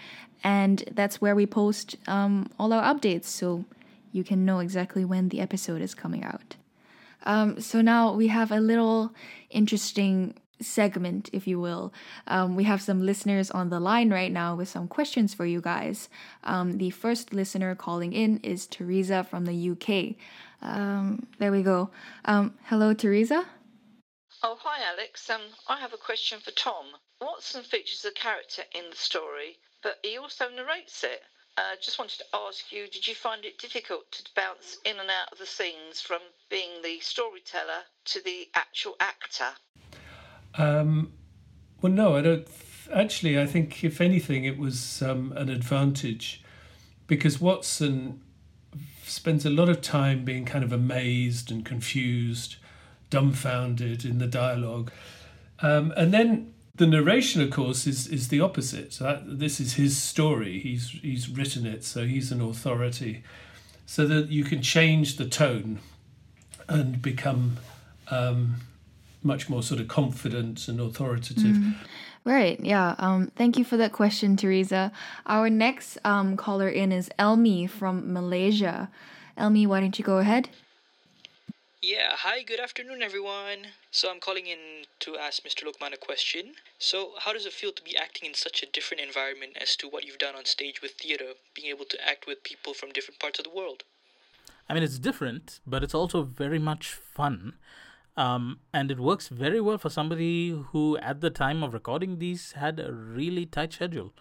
and 0.44 0.84
that's 0.92 1.22
where 1.22 1.36
we 1.36 1.46
post 1.46 1.98
um, 2.08 2.50
all 2.60 2.74
our 2.74 2.82
updates. 2.82 3.26
So 3.26 3.66
you 4.12 4.24
can 4.24 4.46
know 4.46 4.60
exactly 4.60 5.06
when 5.06 5.30
the 5.30 5.40
episode 5.40 5.82
is 5.82 5.94
coming 5.94 6.24
out. 6.24 6.56
Um, 7.24 7.60
so 7.60 7.82
now 7.82 8.14
we 8.14 8.28
have 8.28 8.52
a 8.52 8.60
little 8.60 9.14
interesting 9.50 10.36
segment, 10.62 11.30
if 11.34 11.48
you 11.48 11.60
will. 11.60 11.94
Um, 12.28 12.56
we 12.56 12.64
have 12.64 12.82
some 12.82 13.06
listeners 13.06 13.52
on 13.52 13.70
the 13.70 13.80
line 13.80 14.10
right 14.10 14.32
now 14.32 14.56
with 14.56 14.70
some 14.70 14.88
questions 14.88 15.34
for 15.34 15.46
you 15.46 15.62
guys. 15.62 16.10
Um, 16.44 16.78
the 16.78 16.90
first 16.90 17.34
listener 17.34 17.76
calling 17.76 18.14
in 18.14 18.40
is 18.44 18.68
Teresa 18.68 19.24
from 19.24 19.46
the 19.46 19.70
UK. 19.72 20.16
Um, 20.62 21.28
there 21.38 21.52
we 21.52 21.64
go. 21.64 21.92
Um, 22.26 22.56
hello, 22.66 22.94
Teresa. 22.94 23.46
Oh, 24.44 24.58
hi, 24.62 24.84
Alex. 24.92 25.30
Um, 25.30 25.42
I 25.68 25.80
have 25.80 25.94
a 25.94 25.98
question 25.98 26.40
for 26.40 26.52
Tom. 26.52 26.86
Watson 27.20 27.64
features 27.64 28.06
a 28.06 28.12
character 28.12 28.64
in 28.74 28.90
the 28.90 28.96
story, 28.96 29.58
but 29.82 29.98
he 30.04 30.18
also 30.18 30.50
narrates 30.50 31.04
it. 31.04 31.22
Uh, 31.58 31.76
just 31.82 31.98
wanted 31.98 32.20
to 32.20 32.26
ask 32.48 32.72
you 32.72 32.88
did 32.88 33.08
you 33.08 33.16
find 33.16 33.44
it 33.44 33.58
difficult 33.58 34.12
to 34.12 34.24
bounce 34.36 34.78
in 34.86 35.00
and 35.00 35.10
out 35.10 35.32
of 35.32 35.40
the 35.40 35.46
scenes 35.46 36.00
from 36.00 36.20
being 36.50 36.70
the 36.84 37.00
storyteller 37.00 37.82
to 38.06 38.24
the 38.24 38.48
actual 38.54 38.96
actor? 39.00 39.50
Um, 40.56 41.14
well, 41.82 41.92
no, 41.92 42.16
I 42.16 42.22
don't. 42.22 42.48
Actually, 42.94 43.40
I 43.40 43.46
think 43.46 43.84
if 43.84 44.00
anything, 44.00 44.46
it 44.46 44.58
was 44.58 45.02
um, 45.02 45.34
an 45.36 45.50
advantage 45.50 46.44
because 47.08 47.42
Watson 47.42 48.22
spends 49.04 49.46
a 49.46 49.50
lot 49.50 49.68
of 49.68 49.82
time 49.82 50.24
being 50.24 50.46
kind 50.46 50.64
of 50.64 50.72
amazed 50.72 51.52
and 51.52 51.66
confused, 51.66 52.58
dumbfounded 53.10 54.06
in 54.06 54.20
the 54.20 54.28
dialogue. 54.28 54.92
Um, 55.60 55.92
and 55.98 56.14
then 56.14 56.54
the 56.78 56.88
narration, 56.88 57.42
of 57.42 57.52
course, 57.52 57.86
is 57.88 58.08
is 58.08 58.30
the 58.30 58.40
opposite. 58.40 58.92
That, 59.00 59.40
this 59.40 59.60
is 59.60 59.74
his 59.74 59.98
story. 60.02 60.60
He's 60.60 60.90
he's 60.90 61.30
written 61.30 61.66
it, 61.66 61.84
so 61.84 62.06
he's 62.06 62.32
an 62.32 62.42
authority. 62.42 63.24
So 63.86 64.06
that 64.08 64.30
you 64.30 64.44
can 64.44 64.62
change 64.62 65.16
the 65.16 65.26
tone 65.26 65.80
and 66.68 67.02
become 67.02 67.58
um, 68.12 68.56
much 69.24 69.50
more 69.50 69.64
sort 69.64 69.80
of 69.80 69.88
confident 69.88 70.68
and 70.68 70.80
authoritative. 70.80 71.56
Mm. 71.56 71.76
Right. 72.26 72.60
Yeah. 72.60 72.96
Um, 72.98 73.32
thank 73.38 73.58
you 73.58 73.64
for 73.64 73.78
that 73.78 73.94
question, 73.94 74.36
Teresa. 74.36 74.92
Our 75.26 75.50
next 75.50 75.98
um, 76.04 76.36
caller 76.36 76.68
in 76.68 76.92
is 76.92 77.10
Elmi 77.18 77.70
from 77.70 78.12
Malaysia. 78.12 78.90
Elmi, 79.38 79.66
why 79.66 79.80
don't 79.80 79.98
you 79.98 80.04
go 80.04 80.18
ahead? 80.18 80.50
Yeah, 81.82 82.14
hi, 82.16 82.42
good 82.42 82.60
afternoon, 82.60 83.04
everyone. 83.04 83.68
So, 83.92 84.10
I'm 84.10 84.20
calling 84.20 84.48
in 84.48 84.86
to 85.02 85.16
ask 85.16 85.44
Mr. 85.44 85.64
Lukman 85.64 85.94
a 85.94 85.98
question. 85.98 86.56
So, 86.80 87.12
how 87.20 87.34
does 87.34 87.46
it 87.46 87.54
feel 87.54 87.72
to 87.72 87.84
be 87.84 87.96
acting 87.96 88.28
in 88.28 88.34
such 88.34 88.64
a 88.64 88.66
different 88.66 89.02
environment 89.02 89.56
as 89.62 89.76
to 89.76 89.88
what 89.88 90.04
you've 90.04 90.18
done 90.18 90.36
on 90.36 90.46
stage 90.46 90.82
with 90.82 90.94
theater, 90.94 91.34
being 91.54 91.68
able 91.68 91.86
to 91.86 91.98
act 92.04 92.26
with 92.26 92.44
people 92.44 92.74
from 92.74 92.92
different 92.94 93.20
parts 93.20 93.38
of 93.38 93.46
the 93.46 93.52
world? 93.52 93.84
I 94.68 94.74
mean, 94.74 94.82
it's 94.82 94.98
different, 94.98 95.60
but 95.68 95.84
it's 95.84 95.94
also 95.94 96.24
very 96.24 96.58
much 96.58 96.90
fun. 96.90 97.54
Um, 98.18 98.60
and 98.74 98.90
it 98.90 99.00
works 99.00 99.28
very 99.28 99.62
well 99.62 99.78
for 99.78 99.92
somebody 99.92 100.50
who, 100.72 100.98
at 100.98 101.22
the 101.22 101.30
time 101.30 101.62
of 101.62 101.76
recording 101.76 102.18
these, 102.18 102.54
had 102.54 102.80
a 102.80 102.92
really 102.92 103.46
tight 103.46 103.74
schedule. 103.74 104.14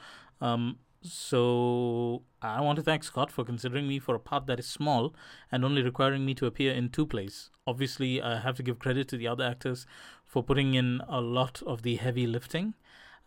Um, 0.43 0.77
so 1.13 2.23
I 2.43 2.61
want 2.61 2.77
to 2.77 2.83
thank 2.83 3.05
Scott 3.05 3.31
for 3.31 3.45
considering 3.45 3.89
me 3.89 3.99
for 3.99 4.15
a 4.15 4.21
part 4.21 4.47
that 4.47 4.59
is 4.59 4.67
small 4.67 5.15
and 5.51 5.65
only 5.65 5.83
requiring 5.83 6.25
me 6.25 6.35
to 6.35 6.47
appear 6.47 6.73
in 6.73 6.89
two 6.89 7.07
plays. 7.07 7.51
Obviously, 7.67 8.23
I 8.23 8.41
have 8.41 8.57
to 8.57 8.63
give 8.63 8.79
credit 8.79 9.09
to 9.09 9.17
the 9.17 9.27
other 9.27 9.45
actors 9.45 9.87
for 10.25 10.43
putting 10.43 10.75
in 10.75 11.01
a 11.09 11.21
lot 11.21 11.63
of 11.67 11.83
the 11.83 11.97
heavy 11.97 12.27
lifting, 12.27 12.75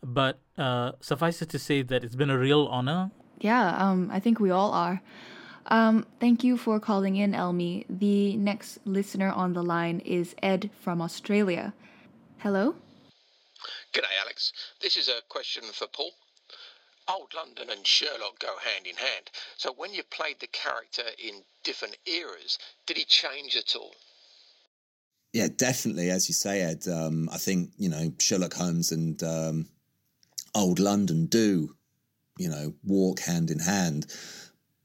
but 0.04 0.40
uh, 0.58 0.94
suffice 1.02 1.42
it 1.42 1.50
to 1.50 1.60
say 1.60 1.82
that 1.82 2.04
it's 2.04 2.16
been 2.16 2.30
a 2.30 2.38
real 2.38 2.68
honor. 2.68 3.12
Yeah, 3.40 3.76
um, 3.78 4.10
I 4.12 4.20
think 4.20 4.40
we 4.40 4.52
all 4.52 4.72
are. 4.72 5.02
Um, 5.68 6.06
thank 6.20 6.44
you 6.44 6.58
for 6.58 6.80
calling 6.80 7.16
in, 7.16 7.34
Elmi. 7.34 7.86
The 7.90 8.36
next 8.38 8.80
listener 8.86 9.30
on 9.30 9.54
the 9.54 9.64
line 9.64 10.00
is 10.00 10.36
Ed 10.42 10.70
from 10.80 11.02
Australia. 11.02 11.74
Hello? 12.40 12.76
G'day, 13.94 14.16
Alex. 14.22 14.54
This 14.82 14.98
is 14.98 15.10
a 15.10 15.22
question 15.30 15.64
for 15.74 15.88
Paul. 15.88 16.12
Old 17.10 17.34
London 17.34 17.70
and 17.70 17.86
Sherlock 17.86 18.40
go 18.40 18.56
hand 18.64 18.86
in 18.86 18.96
hand. 18.96 19.32
So 19.58 19.74
when 19.74 19.94
you 19.94 20.04
played 20.04 20.40
the 20.40 20.48
character 20.48 21.04
in 21.18 21.42
different 21.64 21.98
eras, 22.06 22.60
did 22.86 22.98
he 22.98 23.06
change 23.06 23.56
at 23.56 23.76
all? 23.76 23.94
Yeah, 25.34 25.48
definitely. 25.56 26.10
As 26.10 26.28
you 26.28 26.34
say, 26.34 26.62
Ed, 26.62 26.88
um, 26.88 27.30
I 27.32 27.38
think, 27.38 27.72
you 27.78 27.90
know, 27.90 28.12
Sherlock 28.20 28.54
Holmes 28.54 28.92
and 28.92 29.22
um, 29.24 29.70
Old 30.56 30.80
London 30.80 31.28
do, 31.28 31.76
you 32.38 32.50
know, 32.50 32.74
walk 32.84 33.20
hand 33.20 33.52
in 33.52 33.60
hand. 33.60 34.08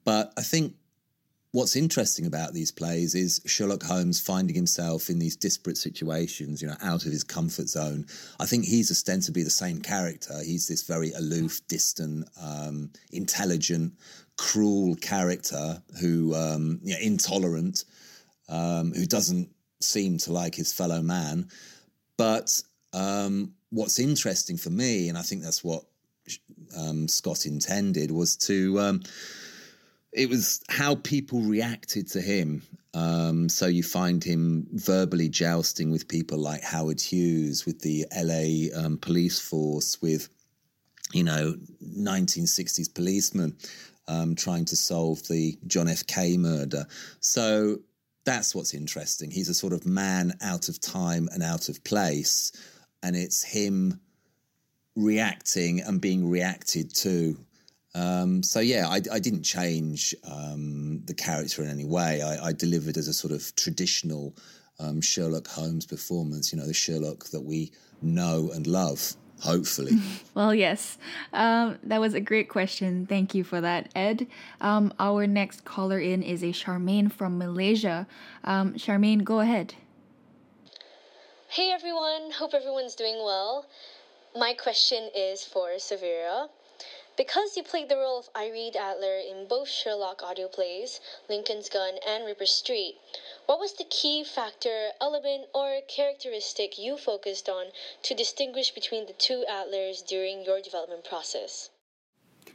But 0.04 0.32
I 0.37 0.42
think 0.42 0.74
what's 1.54 1.76
interesting 1.76 2.26
about 2.26 2.52
these 2.52 2.72
plays 2.72 3.14
is 3.14 3.40
Sherlock 3.46 3.84
Holmes 3.84 4.20
finding 4.20 4.56
himself 4.56 5.08
in 5.08 5.20
these 5.20 5.36
disparate 5.36 5.78
situations, 5.78 6.60
you 6.60 6.66
know, 6.66 6.74
out 6.82 7.06
of 7.06 7.12
his 7.12 7.22
comfort 7.22 7.68
zone. 7.68 8.06
I 8.40 8.44
think 8.44 8.64
he's 8.64 8.90
ostensibly 8.90 9.44
the 9.44 9.50
same 9.50 9.80
character. 9.80 10.34
He's 10.44 10.66
this 10.66 10.82
very 10.82 11.12
aloof, 11.12 11.60
distant, 11.68 12.28
um, 12.42 12.90
intelligent, 13.12 13.92
cruel 14.36 14.96
character 14.96 15.80
who, 16.00 16.34
um, 16.34 16.80
you 16.82 16.92
know, 16.92 17.00
intolerant, 17.00 17.84
um, 18.48 18.92
who 18.92 19.06
doesn't 19.06 19.48
seem 19.80 20.18
to 20.18 20.32
like 20.32 20.56
his 20.56 20.72
fellow 20.72 21.02
man. 21.02 21.46
But 22.16 22.60
um, 22.92 23.52
what's 23.70 24.00
interesting 24.00 24.56
for 24.56 24.70
me, 24.70 25.08
and 25.08 25.16
I 25.16 25.22
think 25.22 25.44
that's 25.44 25.62
what 25.62 25.84
um, 26.76 27.06
Scott 27.06 27.46
intended, 27.46 28.10
was 28.10 28.34
to 28.38 28.80
um, 28.80 29.02
it 30.14 30.29
was 30.29 30.62
how 30.68 30.94
people 30.94 31.40
reacted 31.40 32.09
to 32.09 32.20
him. 32.20 32.62
Um, 32.94 33.48
so 33.48 33.66
you 33.66 33.83
find 33.83 34.22
him 34.22 34.66
verbally 34.72 35.29
jousting 35.29 35.90
with 35.90 36.07
people 36.07 36.38
like 36.38 36.62
Howard 36.62 37.00
Hughes, 37.00 37.66
with 37.66 37.81
the 37.81 38.07
LA 38.16 38.68
um, 38.81 38.96
police 38.98 39.40
force, 39.40 40.00
with 40.00 40.29
you 41.12 41.24
know 41.24 41.57
1960s 41.85 42.94
policemen 42.94 43.57
um, 44.07 44.37
trying 44.37 44.64
to 44.66 44.77
solve 44.77 45.27
the 45.27 45.59
John 45.66 45.88
F. 45.88 46.07
K. 46.07 46.37
murder. 46.37 46.87
So 47.18 47.79
that's 48.24 48.55
what's 48.55 48.74
interesting. 48.74 49.33
He's 49.33 49.48
a 49.48 49.55
sort 49.55 49.72
of 49.72 49.85
man 49.85 50.33
out 50.40 50.68
of 50.68 50.81
time 50.81 51.29
and 51.33 51.42
out 51.42 51.68
of 51.68 51.83
place, 51.83 52.53
and 53.03 53.16
it's 53.16 53.42
him 53.42 54.00
reacting 54.94 55.81
and 55.81 56.00
being 56.00 56.31
reacted 56.31 56.94
to. 56.96 57.37
Um, 57.94 58.42
so 58.42 58.61
yeah, 58.61 58.88
I, 58.88 59.00
I 59.12 59.18
didn't 59.20 59.44
change 59.44 60.14
um, 60.24 61.02
the 61.04 61.14
character 61.14 61.62
in 61.62 61.70
any 61.70 61.85
way. 61.85 62.22
I, 62.22 62.46
I, 62.46 62.52
delivered 62.52 62.96
as 62.96 63.07
a 63.07 63.12
sort 63.12 63.33
of 63.33 63.54
traditional 63.54 64.35
um, 64.80 65.00
Sherlock 65.00 65.46
Holmes 65.46 65.87
performance. 65.87 66.52
You 66.52 66.59
know, 66.59 66.66
the 66.66 66.74
Sherlock 66.74 67.26
that 67.26 67.42
we 67.42 67.70
know 68.02 68.50
and 68.52 68.66
love. 68.66 69.14
Hopefully. 69.40 69.98
well, 70.35 70.54
yes, 70.54 70.96
um, 71.33 71.78
that 71.83 72.00
was 72.00 72.14
a 72.14 72.20
great 72.20 72.48
question. 72.48 73.04
Thank 73.04 73.35
you 73.35 73.44
for 73.44 73.61
that, 73.61 73.90
Ed. 73.94 74.26
Um, 74.61 74.94
our 74.98 75.26
next 75.26 75.64
caller 75.64 75.98
in 75.98 76.22
is 76.22 76.42
a 76.42 76.46
Charmaine 76.46 77.12
from 77.12 77.37
Malaysia. 77.37 78.07
Um, 78.44 78.74
Charmaine, 78.74 79.22
go 79.22 79.40
ahead. 79.40 79.74
Hey 81.48 81.70
everyone, 81.70 82.30
hope 82.33 82.54
everyone's 82.54 82.94
doing 82.94 83.16
well. 83.24 83.66
My 84.35 84.54
question 84.54 85.11
is 85.14 85.44
for 85.44 85.78
Severa. 85.78 86.48
Because 87.16 87.57
you 87.57 87.62
played 87.62 87.88
the 87.88 87.96
role 87.96 88.18
of 88.18 88.29
Irene 88.37 88.72
Adler 88.77 89.18
in 89.18 89.46
both 89.46 89.68
Sherlock 89.68 90.22
audio 90.22 90.48
plays, 90.48 91.00
Lincoln's 91.29 91.68
Gun 91.68 91.94
and 92.07 92.27
Ripper 92.27 92.46
Street, 92.46 92.96
what 93.46 93.61
was 93.61 93.74
the 93.74 93.85
key 93.85 94.24
factor, 94.24 94.88
element, 95.00 95.46
or 95.55 95.79
characteristic 95.87 96.77
you 96.77 96.96
focused 96.96 97.48
on 97.48 97.66
to 98.03 98.14
distinguish 98.14 98.72
between 98.72 99.07
the 99.07 99.12
two 99.12 99.44
Adlers 99.48 100.05
during 100.05 100.44
your 100.44 100.61
development 100.61 101.05
process? 101.05 101.70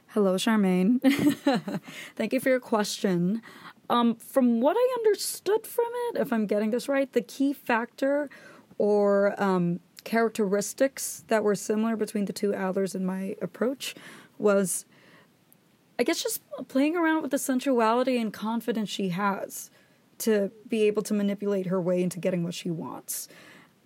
Hello, 0.07 0.35
Charmaine. 0.35 0.99
Thank 2.17 2.33
you 2.33 2.41
for 2.41 2.49
your 2.49 2.59
question. 2.59 3.41
Um, 3.89 4.15
from 4.15 4.59
what 4.59 4.75
I 4.77 4.95
understood 4.97 5.65
from 5.65 5.85
it, 6.09 6.17
if 6.19 6.33
I'm 6.33 6.47
getting 6.47 6.71
this 6.71 6.89
right, 6.89 7.11
the 7.13 7.21
key 7.21 7.53
factor 7.53 8.29
or 8.77 9.41
um, 9.41 9.79
characteristics 10.03 11.23
that 11.27 11.43
were 11.43 11.55
similar 11.55 11.95
between 11.95 12.25
the 12.25 12.33
two 12.33 12.51
Adlers 12.51 12.95
in 12.95 13.05
my 13.05 13.35
approach 13.41 13.95
was, 14.39 14.85
I 15.99 16.03
guess, 16.03 16.23
just 16.23 16.41
playing 16.67 16.95
around 16.95 17.21
with 17.21 17.31
the 17.31 17.37
sensuality 17.37 18.19
and 18.19 18.33
confidence 18.33 18.89
she 18.89 19.09
has 19.09 19.69
to 20.19 20.51
be 20.67 20.83
able 20.83 21.01
to 21.03 21.13
manipulate 21.13 21.67
her 21.67 21.79
way 21.79 22.01
into 22.01 22.19
getting 22.19 22.43
what 22.43 22.53
she 22.53 22.71
wants 22.71 23.29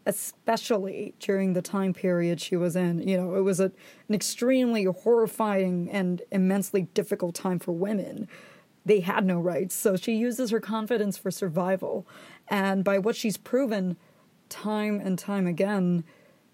especially 0.06 1.14
during 1.20 1.54
the 1.54 1.62
time 1.62 1.94
period 1.94 2.40
she 2.42 2.56
was 2.56 2.76
in. 2.76 3.08
You 3.08 3.18
know, 3.18 3.36
it 3.36 3.42
was 3.42 3.60
a, 3.60 3.72
an 4.10 4.16
extremely 4.16 4.84
horrifying 4.84 5.90
and 5.90 6.22
immensely 6.32 6.84
difficult 6.94 7.36
time 7.36 7.60
for 7.60 7.72
women. 7.72 8.28
They 8.86 9.00
had 9.00 9.26
no 9.26 9.40
rights, 9.40 9.76
so 9.76 9.96
she 9.96 10.14
uses 10.14 10.50
her 10.50 10.60
confidence 10.60 11.18
for 11.18 11.32
survival. 11.32 12.06
And 12.50 12.84
by 12.84 13.00
what 13.00 13.16
she's 13.16 13.38
proven 13.38 13.96
time 14.50 15.00
and 15.00 15.18
time 15.18 15.48
again, 15.48 16.04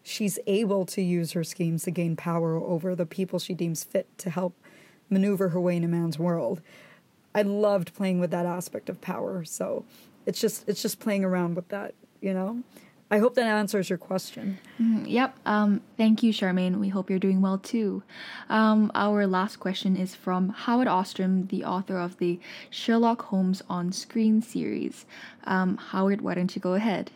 she's 0.03 0.39
able 0.47 0.85
to 0.85 1.01
use 1.01 1.33
her 1.33 1.43
schemes 1.43 1.83
to 1.83 1.91
gain 1.91 2.15
power 2.15 2.55
over 2.55 2.95
the 2.95 3.05
people 3.05 3.39
she 3.39 3.53
deems 3.53 3.83
fit 3.83 4.07
to 4.17 4.29
help 4.29 4.55
maneuver 5.09 5.49
her 5.49 5.59
way 5.59 5.75
in 5.75 5.83
a 5.83 5.87
man's 5.87 6.19
world. 6.19 6.61
I 7.33 7.41
loved 7.41 7.93
playing 7.93 8.19
with 8.19 8.31
that 8.31 8.45
aspect 8.45 8.89
of 8.89 9.01
power. 9.01 9.43
So 9.43 9.85
it's 10.25 10.39
just 10.41 10.67
it's 10.67 10.81
just 10.81 10.99
playing 10.99 11.23
around 11.23 11.55
with 11.55 11.67
that, 11.69 11.93
you 12.21 12.33
know. 12.33 12.63
I 13.11 13.17
hope 13.17 13.33
that 13.35 13.47
answers 13.47 13.89
your 13.89 13.97
question. 13.97 14.59
Mm, 14.79 15.05
yep. 15.07 15.35
Um, 15.43 15.81
thank 15.97 16.21
you, 16.21 16.31
Charmaine. 16.31 16.77
We 16.77 16.89
hope 16.89 17.09
you're 17.09 17.17
doing 17.17 17.41
well 17.41 17.57
too. 17.57 18.03
Um, 18.49 18.91
our 18.93 19.25
last 19.25 19.55
question 19.59 19.97
is 19.97 20.13
from 20.13 20.49
Howard 20.49 20.87
Ostrom, 20.87 21.47
the 21.47 21.63
author 21.63 21.97
of 21.97 22.19
the 22.19 22.39
Sherlock 22.69 23.23
Holmes 23.23 23.63
on 23.67 23.91
Screen 23.91 24.43
series. 24.43 25.07
Um, 25.45 25.77
Howard, 25.77 26.21
why 26.21 26.35
don't 26.35 26.55
you 26.55 26.61
go 26.61 26.75
ahead? 26.75 27.09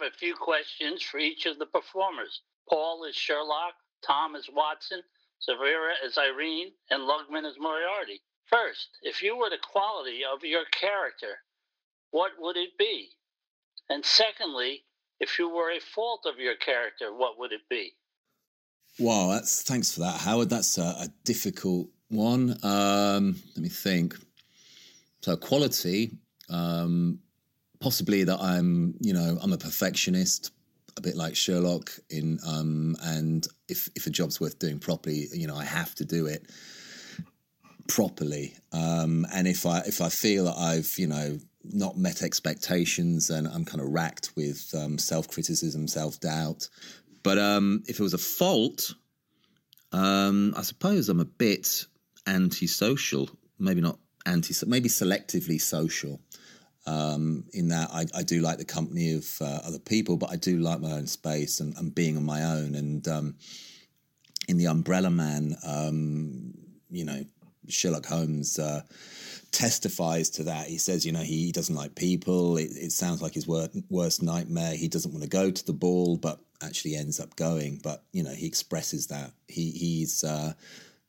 Have 0.00 0.12
a 0.12 0.16
few 0.16 0.34
questions 0.34 1.02
for 1.02 1.18
each 1.18 1.46
of 1.46 1.58
the 1.58 1.66
performers. 1.66 2.40
Paul 2.68 3.04
is 3.04 3.14
Sherlock, 3.14 3.74
Tom 4.06 4.34
is 4.34 4.48
Watson, 4.50 5.02
Severa 5.40 5.92
is 6.06 6.16
Irene, 6.16 6.70
and 6.90 7.02
Lukman 7.02 7.44
is 7.44 7.56
Moriarty. 7.58 8.22
First, 8.46 8.88
if 9.02 9.22
you 9.22 9.36
were 9.36 9.50
the 9.50 9.58
quality 9.58 10.20
of 10.24 10.42
your 10.42 10.64
character, 10.70 11.38
what 12.12 12.32
would 12.38 12.56
it 12.56 12.78
be? 12.78 13.10
And 13.90 14.04
secondly, 14.04 14.84
if 15.18 15.38
you 15.38 15.50
were 15.50 15.70
a 15.70 15.80
fault 15.80 16.24
of 16.24 16.38
your 16.38 16.56
character, 16.56 17.12
what 17.14 17.38
would 17.38 17.52
it 17.52 17.68
be? 17.68 17.92
Wow, 18.98 19.28
that's 19.32 19.62
thanks 19.62 19.92
for 19.92 20.00
that, 20.00 20.20
Howard. 20.20 20.48
That's 20.48 20.78
a, 20.78 20.82
a 20.82 21.08
difficult 21.24 21.88
one. 22.08 22.56
Um, 22.62 23.36
let 23.54 23.62
me 23.62 23.68
think. 23.68 24.14
So 25.22 25.36
quality, 25.36 26.12
um, 26.48 27.18
possibly 27.80 28.24
that 28.24 28.40
I'm, 28.40 28.94
you 29.00 29.12
know, 29.12 29.38
I'm 29.40 29.52
a 29.52 29.58
perfectionist, 29.58 30.52
a 30.96 31.00
bit 31.00 31.16
like 31.16 31.36
Sherlock 31.36 31.90
in, 32.08 32.38
um, 32.46 32.96
and 33.02 33.46
if 33.68 33.88
if 33.94 34.06
a 34.06 34.10
job's 34.10 34.40
worth 34.40 34.58
doing 34.58 34.78
properly, 34.78 35.26
you 35.32 35.46
know, 35.46 35.56
I 35.56 35.64
have 35.64 35.94
to 35.96 36.04
do 36.04 36.26
it 36.26 36.46
properly. 37.88 38.56
Um, 38.72 39.26
and 39.32 39.48
if 39.48 39.66
I 39.66 39.80
if 39.80 40.00
I 40.00 40.08
feel 40.08 40.44
that 40.44 40.56
I've 40.56 40.94
you 40.98 41.06
know 41.06 41.38
not 41.64 41.96
met 41.96 42.22
expectations 42.22 43.30
and 43.30 43.46
I'm 43.46 43.64
kind 43.64 43.80
of 43.80 43.90
racked 43.90 44.30
with 44.36 44.72
um, 44.76 44.98
self 44.98 45.28
criticism, 45.28 45.88
self 45.88 46.20
doubt. 46.20 46.68
But 47.22 47.38
um, 47.38 47.82
if 47.86 48.00
it 48.00 48.02
was 48.02 48.14
a 48.14 48.18
fault, 48.18 48.94
um, 49.92 50.54
I 50.56 50.62
suppose 50.62 51.08
I'm 51.08 51.20
a 51.20 51.24
bit 51.24 51.86
antisocial. 52.26 53.28
Maybe 53.58 53.80
not 53.80 53.98
anti, 54.24 54.54
maybe 54.66 54.88
selectively 54.88 55.60
social. 55.60 56.20
Um, 56.86 57.44
in 57.52 57.68
that 57.68 57.90
I, 57.92 58.06
I, 58.14 58.22
do 58.22 58.40
like 58.40 58.56
the 58.56 58.64
company 58.64 59.12
of 59.12 59.36
uh, 59.42 59.60
other 59.64 59.78
people, 59.78 60.16
but 60.16 60.30
I 60.30 60.36
do 60.36 60.56
like 60.56 60.80
my 60.80 60.92
own 60.92 61.06
space 61.06 61.60
and, 61.60 61.76
and 61.76 61.94
being 61.94 62.16
on 62.16 62.24
my 62.24 62.42
own. 62.42 62.74
And 62.74 63.06
um, 63.06 63.34
in 64.48 64.56
the 64.56 64.66
Umbrella 64.66 65.10
Man, 65.10 65.56
um, 65.64 66.54
you 66.90 67.04
know, 67.04 67.22
Sherlock 67.68 68.06
Holmes 68.06 68.58
uh, 68.58 68.82
testifies 69.52 70.30
to 70.30 70.44
that. 70.44 70.66
He 70.66 70.78
says, 70.78 71.04
you 71.04 71.12
know, 71.12 71.22
he 71.22 71.52
doesn't 71.52 71.74
like 71.74 71.94
people. 71.94 72.56
It, 72.56 72.70
it 72.72 72.92
sounds 72.92 73.22
like 73.22 73.34
his 73.34 73.46
wor- 73.46 73.68
worst 73.88 74.22
nightmare. 74.22 74.74
He 74.74 74.88
doesn't 74.88 75.12
want 75.12 75.22
to 75.22 75.28
go 75.28 75.50
to 75.50 75.66
the 75.66 75.72
ball, 75.72 76.16
but 76.16 76.40
actually 76.62 76.96
ends 76.96 77.20
up 77.20 77.36
going. 77.36 77.80
But 77.82 78.04
you 78.12 78.22
know, 78.22 78.34
he 78.34 78.46
expresses 78.46 79.08
that 79.08 79.32
he 79.48 79.70
he's 79.70 80.24
uh, 80.24 80.52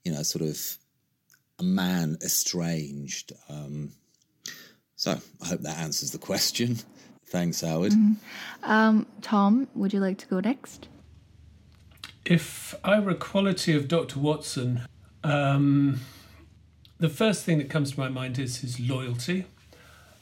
you 0.03 0.11
know 0.11 0.23
sort 0.23 0.43
of 0.43 0.59
a 1.59 1.63
man 1.63 2.17
estranged. 2.21 3.33
Um, 3.49 3.93
so 5.01 5.19
I 5.41 5.47
hope 5.47 5.61
that 5.61 5.79
answers 5.79 6.11
the 6.11 6.19
question. 6.19 6.77
Thanks, 7.25 7.61
Howard. 7.61 7.91
Mm-hmm. 7.91 8.71
Um, 8.71 9.07
Tom, 9.23 9.67
would 9.73 9.93
you 9.93 9.99
like 9.99 10.19
to 10.19 10.27
go 10.27 10.39
next? 10.39 10.89
If 12.23 12.75
I 12.83 12.99
were 12.99 13.09
a 13.09 13.15
quality 13.15 13.75
of 13.75 13.87
Dr. 13.87 14.19
Watson, 14.19 14.81
um, 15.23 16.01
the 16.99 17.09
first 17.09 17.43
thing 17.45 17.57
that 17.57 17.67
comes 17.67 17.93
to 17.93 17.99
my 17.99 18.09
mind 18.09 18.37
is 18.37 18.57
his 18.57 18.79
loyalty. 18.79 19.45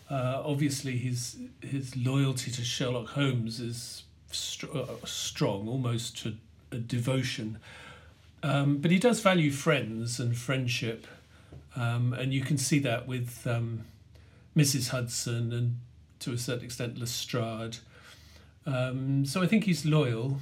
Uh, 0.09 0.41
obviously, 0.45 0.97
his 0.97 1.35
his 1.59 1.97
loyalty 1.97 2.49
to 2.49 2.63
Sherlock 2.63 3.09
Holmes 3.09 3.59
is 3.59 4.03
st- 4.31 4.73
uh, 4.73 4.85
strong, 5.03 5.67
almost 5.67 6.17
to 6.19 6.35
a 6.71 6.77
devotion. 6.77 7.57
Um, 8.43 8.77
but 8.77 8.91
he 8.91 8.97
does 8.97 9.19
value 9.19 9.51
friends 9.51 10.21
and 10.21 10.37
friendship, 10.37 11.05
um, 11.75 12.13
and 12.13 12.33
you 12.33 12.39
can 12.39 12.57
see 12.57 12.79
that 12.79 13.09
with 13.09 13.45
um, 13.45 13.83
Mrs. 14.55 14.89
Hudson 14.89 15.53
and 15.53 15.79
to 16.19 16.33
a 16.33 16.37
certain 16.37 16.65
extent 16.65 16.99
Lestrade. 16.99 17.77
Um, 18.65 19.25
so 19.25 19.41
I 19.41 19.47
think 19.47 19.63
he's 19.63 19.85
loyal. 19.85 20.39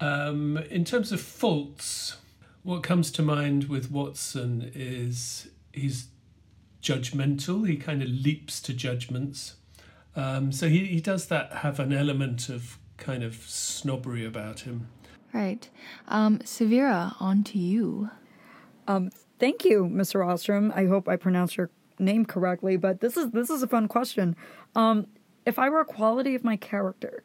Um, 0.00 0.58
in 0.70 0.84
terms 0.84 1.12
of 1.12 1.20
faults, 1.20 2.18
what 2.62 2.82
comes 2.82 3.10
to 3.12 3.22
mind 3.22 3.64
with 3.64 3.90
Watson 3.90 4.70
is 4.74 5.48
he's 5.72 6.08
judgmental. 6.82 7.66
He 7.66 7.76
kind 7.76 8.02
of 8.02 8.08
leaps 8.08 8.60
to 8.62 8.72
judgments. 8.72 9.56
Um, 10.14 10.52
so 10.52 10.68
he, 10.68 10.86
he 10.86 11.00
does 11.00 11.26
that 11.26 11.52
have 11.52 11.78
an 11.80 11.92
element 11.92 12.48
of 12.48 12.78
kind 12.96 13.22
of 13.22 13.34
snobbery 13.34 14.24
about 14.24 14.60
him. 14.60 14.88
Right. 15.32 15.68
Um, 16.08 16.40
Severa, 16.44 17.14
on 17.20 17.44
to 17.44 17.58
you. 17.58 18.10
Um, 18.88 19.10
thank 19.38 19.64
you, 19.64 19.84
Mr. 19.84 20.26
Ostrom. 20.26 20.72
I 20.74 20.86
hope 20.86 21.08
I 21.08 21.16
pronounced 21.16 21.56
your 21.56 21.70
name 21.98 22.24
correctly, 22.24 22.76
but 22.76 23.00
this 23.00 23.16
is 23.16 23.30
this 23.30 23.50
is 23.50 23.62
a 23.62 23.66
fun 23.66 23.88
question. 23.88 24.36
Um, 24.74 25.06
if 25.44 25.58
I 25.58 25.68
were 25.68 25.80
a 25.80 25.84
quality 25.84 26.34
of 26.34 26.44
my 26.44 26.56
character, 26.56 27.22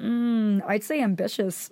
mm, 0.00 0.62
I'd 0.66 0.84
say 0.84 1.00
ambitious 1.02 1.70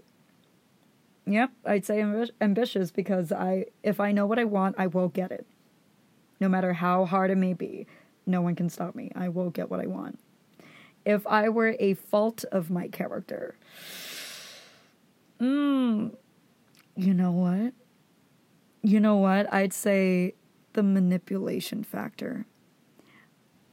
Yep, 1.27 1.51
I'd 1.65 1.87
say 1.87 1.99
ambi- 2.01 2.31
ambitious 2.41 2.91
because 2.91 3.33
I 3.33 3.67
if 3.83 3.99
I 3.99 4.13
know 4.13 4.27
what 4.27 4.39
I 4.39 4.45
want, 4.45 4.77
I 4.79 4.87
will 4.87 5.09
get 5.09 5.33
it. 5.33 5.47
No 6.41 6.49
matter 6.49 6.75
how 6.75 7.07
hard 7.07 7.31
it 7.31 7.37
may 7.37 7.55
be, 7.55 7.87
no 8.27 8.43
one 8.43 8.55
can 8.55 8.69
stop 8.69 8.95
me. 8.95 9.11
I 9.15 9.29
will 9.29 9.51
get 9.51 9.71
what 9.71 9.81
I 9.81 9.87
want. 9.87 10.19
If 11.05 11.27
I 11.27 11.49
were 11.49 11.77
a 11.81 11.95
fault 11.95 12.45
of 12.53 12.71
my 12.71 12.89
character, 12.89 13.57
mm, 15.41 16.15
you 16.97 17.15
know 17.15 17.33
what? 17.33 17.73
You 18.83 19.01
know 19.01 19.17
what? 19.17 19.51
I'd 19.53 19.73
say 19.73 20.35
the 20.75 20.83
manipulation 20.83 21.83
factor. 21.83 22.47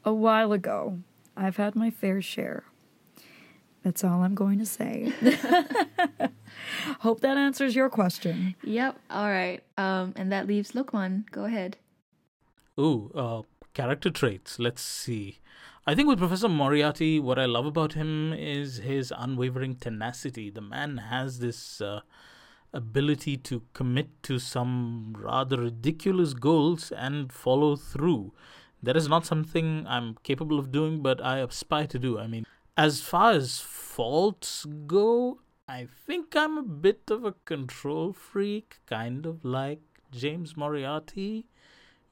A 0.04 0.14
while 0.14 0.52
ago, 0.54 1.00
I've 1.36 1.58
had 1.58 1.76
my 1.76 1.92
fair 1.92 2.22
share. 2.22 2.64
That's 3.84 4.04
all 4.04 4.24
I'm 4.24 4.36
going 4.36 4.60
to 4.60 4.66
say. 4.66 5.12
Hope 7.00 7.22
that 7.22 7.38
answers 7.38 7.76
your 7.76 7.90
question. 7.90 8.56
Yep. 8.64 9.00
All 9.10 9.30
right. 9.30 9.64
Um, 9.78 10.14
and 10.16 10.32
that 10.32 10.48
leaves 10.48 10.74
Lukman. 10.74 11.30
Go 11.32 11.46
ahead. 11.46 11.78
Ooh, 12.80 13.12
uh, 13.16 13.42
character 13.74 14.12
traits. 14.12 14.60
Let's 14.60 14.82
see. 14.82 15.40
I 15.88 15.96
think 15.96 16.08
with 16.08 16.20
Professor 16.20 16.48
Moriarty, 16.48 17.20
what 17.20 17.40
I 17.40 17.46
love 17.46 17.66
about 17.66 17.94
him 17.94 18.34
is 18.34 18.78
his 18.78 19.12
unwavering 19.18 19.76
tenacity. 19.76 20.52
The 20.52 20.62
man 20.62 20.98
has 20.98 21.40
this 21.40 21.82
uh, 21.82 22.02
ability 22.74 23.38
to 23.38 23.64
commit 23.74 24.24
to 24.24 24.40
some 24.40 25.16
rather 25.18 25.58
ridiculous 25.58 26.34
goals 26.34 26.92
and 26.92 27.32
follow 27.32 27.76
through. 27.76 28.34
That 28.84 28.98
is 28.98 29.08
not 29.08 29.26
something 29.26 29.86
I'm 29.88 30.16
capable 30.24 30.58
of 30.58 30.72
doing, 30.72 31.02
but 31.02 31.24
I 31.24 31.40
aspire 31.40 31.88
to 31.88 32.00
do. 32.00 32.18
I 32.18 32.28
mean, 32.28 32.46
as 32.78 33.02
far 33.02 33.32
as 33.32 33.60
faults 33.60 34.66
go, 34.88 35.40
I 35.68 35.88
think 36.08 36.36
I'm 36.36 36.58
a 36.58 36.64
bit 36.64 37.04
of 37.12 37.24
a 37.24 37.34
control 37.46 38.14
freak, 38.14 38.80
kind 38.88 39.26
of 39.26 39.46
like 39.46 39.82
James 40.12 40.58
Moriarty. 40.58 41.46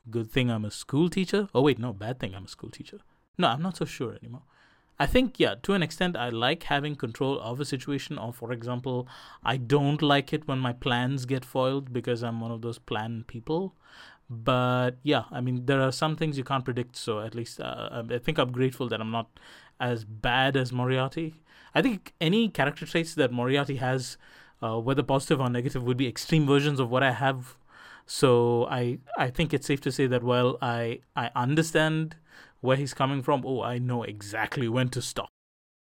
Good 0.09 0.31
thing 0.31 0.49
I'm 0.49 0.65
a 0.65 0.71
school 0.71 1.09
teacher. 1.09 1.49
Oh, 1.53 1.61
wait, 1.61 1.79
no, 1.79 1.93
bad 1.93 2.19
thing 2.19 2.35
I'm 2.35 2.45
a 2.45 2.49
school 2.49 2.69
teacher. 2.69 2.99
No, 3.37 3.47
I'm 3.47 3.61
not 3.61 3.77
so 3.77 3.85
sure 3.85 4.15
anymore. 4.15 4.43
I 4.99 5.05
think, 5.05 5.39
yeah, 5.39 5.55
to 5.63 5.73
an 5.73 5.81
extent, 5.81 6.17
I 6.17 6.29
like 6.29 6.63
having 6.63 6.95
control 6.95 7.39
of 7.39 7.59
a 7.59 7.65
situation. 7.65 8.17
Or, 8.17 8.33
for 8.33 8.51
example, 8.51 9.07
I 9.43 9.55
don't 9.57 10.01
like 10.01 10.33
it 10.33 10.47
when 10.47 10.59
my 10.59 10.73
plans 10.73 11.25
get 11.25 11.45
foiled 11.45 11.93
because 11.93 12.21
I'm 12.21 12.41
one 12.41 12.51
of 12.51 12.61
those 12.61 12.79
plan 12.79 13.23
people. 13.27 13.75
But 14.29 14.97
yeah, 15.01 15.23
I 15.31 15.41
mean, 15.41 15.65
there 15.65 15.81
are 15.81 15.91
some 15.91 16.15
things 16.15 16.37
you 16.37 16.43
can't 16.43 16.65
predict. 16.65 16.95
So 16.95 17.21
at 17.21 17.33
least 17.33 17.59
uh, 17.59 18.03
I 18.09 18.17
think 18.19 18.37
I'm 18.37 18.51
grateful 18.51 18.87
that 18.89 19.01
I'm 19.01 19.11
not 19.11 19.29
as 19.79 20.03
bad 20.03 20.55
as 20.57 20.71
Moriarty. 20.71 21.41
I 21.73 21.81
think 21.81 22.13
any 22.19 22.49
character 22.49 22.85
traits 22.85 23.15
that 23.15 23.31
Moriarty 23.31 23.77
has, 23.77 24.17
uh, 24.61 24.79
whether 24.79 25.01
positive 25.01 25.39
or 25.39 25.49
negative, 25.49 25.83
would 25.83 25.97
be 25.97 26.07
extreme 26.07 26.45
versions 26.45 26.79
of 26.79 26.89
what 26.89 27.03
I 27.03 27.11
have. 27.11 27.57
So 28.05 28.67
I 28.69 28.99
I 29.17 29.29
think 29.29 29.53
it's 29.53 29.67
safe 29.67 29.81
to 29.81 29.91
say 29.91 30.07
that 30.07 30.23
while 30.23 30.57
I 30.61 30.99
I 31.15 31.31
understand 31.35 32.17
where 32.61 32.77
he's 32.77 32.93
coming 32.93 33.21
from, 33.21 33.43
oh, 33.45 33.61
I 33.61 33.77
know 33.77 34.03
exactly 34.03 34.67
when 34.67 34.89
to 34.89 35.01
stop. 35.01 35.29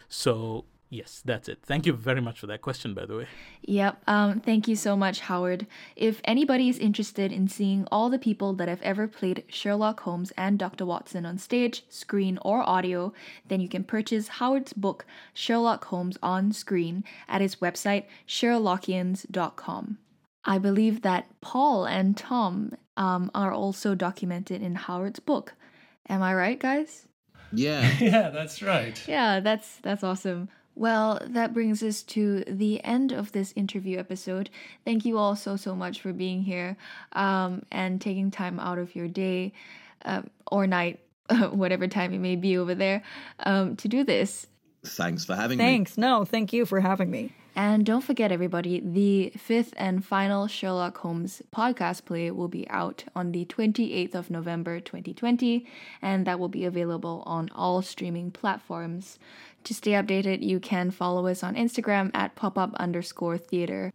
So 0.09 0.65
Yes, 0.91 1.21
that's 1.23 1.51
it. 1.51 1.59
Thank 1.63 1.85
you 1.85 1.93
very 1.93 2.23
much 2.23 2.41
for 2.41 2.47
that 2.47 2.63
question, 2.63 2.95
by 2.95 3.05
the 3.05 3.19
way. 3.19 3.27
Yep. 3.63 4.03
Um, 4.07 4.41
thank 4.41 4.67
you 4.67 4.75
so 4.75 4.97
much, 4.97 5.21
Howard. 5.21 5.67
If 5.97 6.23
anybody 6.25 6.71
is 6.71 6.79
interested 6.79 7.31
in 7.31 7.47
seeing 7.47 7.87
all 7.93 8.09
the 8.09 8.19
people 8.19 8.55
that 8.55 8.69
have 8.69 8.81
ever 8.81 9.07
played 9.07 9.45
Sherlock 9.49 10.01
Holmes 10.01 10.33
and 10.39 10.59
Dr. 10.59 10.87
Watson 10.87 11.27
on 11.27 11.37
stage, 11.37 11.85
screen, 11.91 12.39
or 12.41 12.67
audio, 12.67 13.13
then 13.47 13.61
you 13.61 13.69
can 13.69 13.85
purchase 13.85 14.29
Howard's 14.29 14.73
book, 14.73 15.05
Sherlock 15.35 15.85
Holmes 15.87 16.17
on 16.23 16.53
Screen, 16.53 17.05
at 17.29 17.43
his 17.43 17.57
website, 17.57 18.05
sherlockians.com. 18.27 19.99
I 20.45 20.59
believe 20.59 21.03
that 21.03 21.27
Paul 21.43 21.85
and 21.85 22.17
Tom 22.17 22.73
um, 22.97 23.31
are 23.35 23.53
also 23.53 23.95
documented 23.95 24.63
in 24.63 24.75
Howard's 24.75 25.21
book. 25.21 25.53
Am 26.09 26.23
I 26.23 26.35
right, 26.35 26.59
guys? 26.59 27.07
Yeah. 27.53 27.91
yeah, 28.01 28.31
that's 28.31 28.63
right. 28.63 29.01
Yeah, 29.07 29.41
that's 29.41 29.77
that's 29.79 30.05
awesome. 30.05 30.49
Well, 30.75 31.21
that 31.27 31.53
brings 31.53 31.83
us 31.83 32.03
to 32.05 32.45
the 32.47 32.83
end 32.85 33.11
of 33.11 33.33
this 33.33 33.53
interview 33.57 33.99
episode. 33.99 34.49
Thank 34.85 35.05
you 35.05 35.19
all 35.19 35.35
so, 35.35 35.57
so 35.57 35.75
much 35.75 36.01
for 36.01 36.13
being 36.13 36.45
here 36.45 36.77
um, 37.15 37.65
and 37.73 38.01
taking 38.01 38.31
time 38.31 38.61
out 38.61 38.79
of 38.79 38.95
your 38.95 39.09
day 39.09 39.53
uh, 40.05 40.23
or 40.53 40.69
night, 40.69 41.01
whatever 41.51 41.89
time 41.89 42.15
it 42.15 42.21
may 42.21 42.37
be 42.37 42.57
over 42.57 42.77
there, 42.77 43.03
um, 43.41 43.75
to 43.75 43.89
do 43.89 44.05
this. 44.05 44.47
Thanks 44.85 45.25
for 45.25 45.35
having 45.35 45.59
Thanks. 45.59 45.69
me. 45.69 45.73
Thanks. 45.73 45.99
No, 45.99 46.25
thank 46.25 46.53
you 46.53 46.65
for 46.65 46.79
having 46.79 47.11
me. 47.11 47.33
And 47.59 47.85
don't 47.85 48.03
forget, 48.03 48.31
everybody, 48.31 48.79
the 48.79 49.31
fifth 49.37 49.75
and 49.77 50.05
final 50.05 50.47
Sherlock 50.47 50.97
Holmes 50.99 51.43
podcast 51.53 52.05
play 52.05 52.31
will 52.31 52.47
be 52.47 52.71
out 52.71 53.03
on 53.17 53.33
the 53.33 53.47
28th 53.47 54.15
of 54.15 54.31
November 54.31 54.79
2020, 54.79 55.67
and 56.01 56.25
that 56.25 56.39
will 56.39 56.49
be 56.49 56.65
available 56.65 57.25
on 57.27 57.51
all 57.53 57.83
streaming 57.83 58.31
platforms. 58.31 59.19
To 59.65 59.75
stay 59.75 59.91
updated, 59.91 60.41
you 60.41 60.61
can 60.61 60.93
follow 60.93 61.27
us 61.27 61.43
on 61.43 61.57
Instagram 61.57 62.13
at 62.15 62.37
popup 62.37 62.77
underscore 62.77 63.39
theater. 63.39 63.93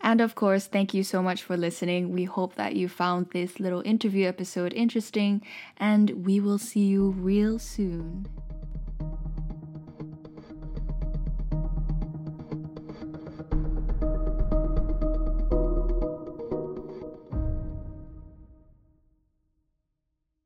And 0.00 0.20
of 0.20 0.34
course, 0.34 0.66
thank 0.66 0.92
you 0.92 1.04
so 1.04 1.22
much 1.22 1.44
for 1.44 1.56
listening. 1.56 2.10
We 2.10 2.24
hope 2.24 2.56
that 2.56 2.74
you 2.74 2.88
found 2.88 3.30
this 3.30 3.60
little 3.60 3.82
interview 3.82 4.26
episode 4.26 4.72
interesting, 4.72 5.42
and 5.76 6.26
we 6.26 6.40
will 6.40 6.58
see 6.58 6.86
you 6.86 7.10
real 7.10 7.60
soon. 7.60 8.26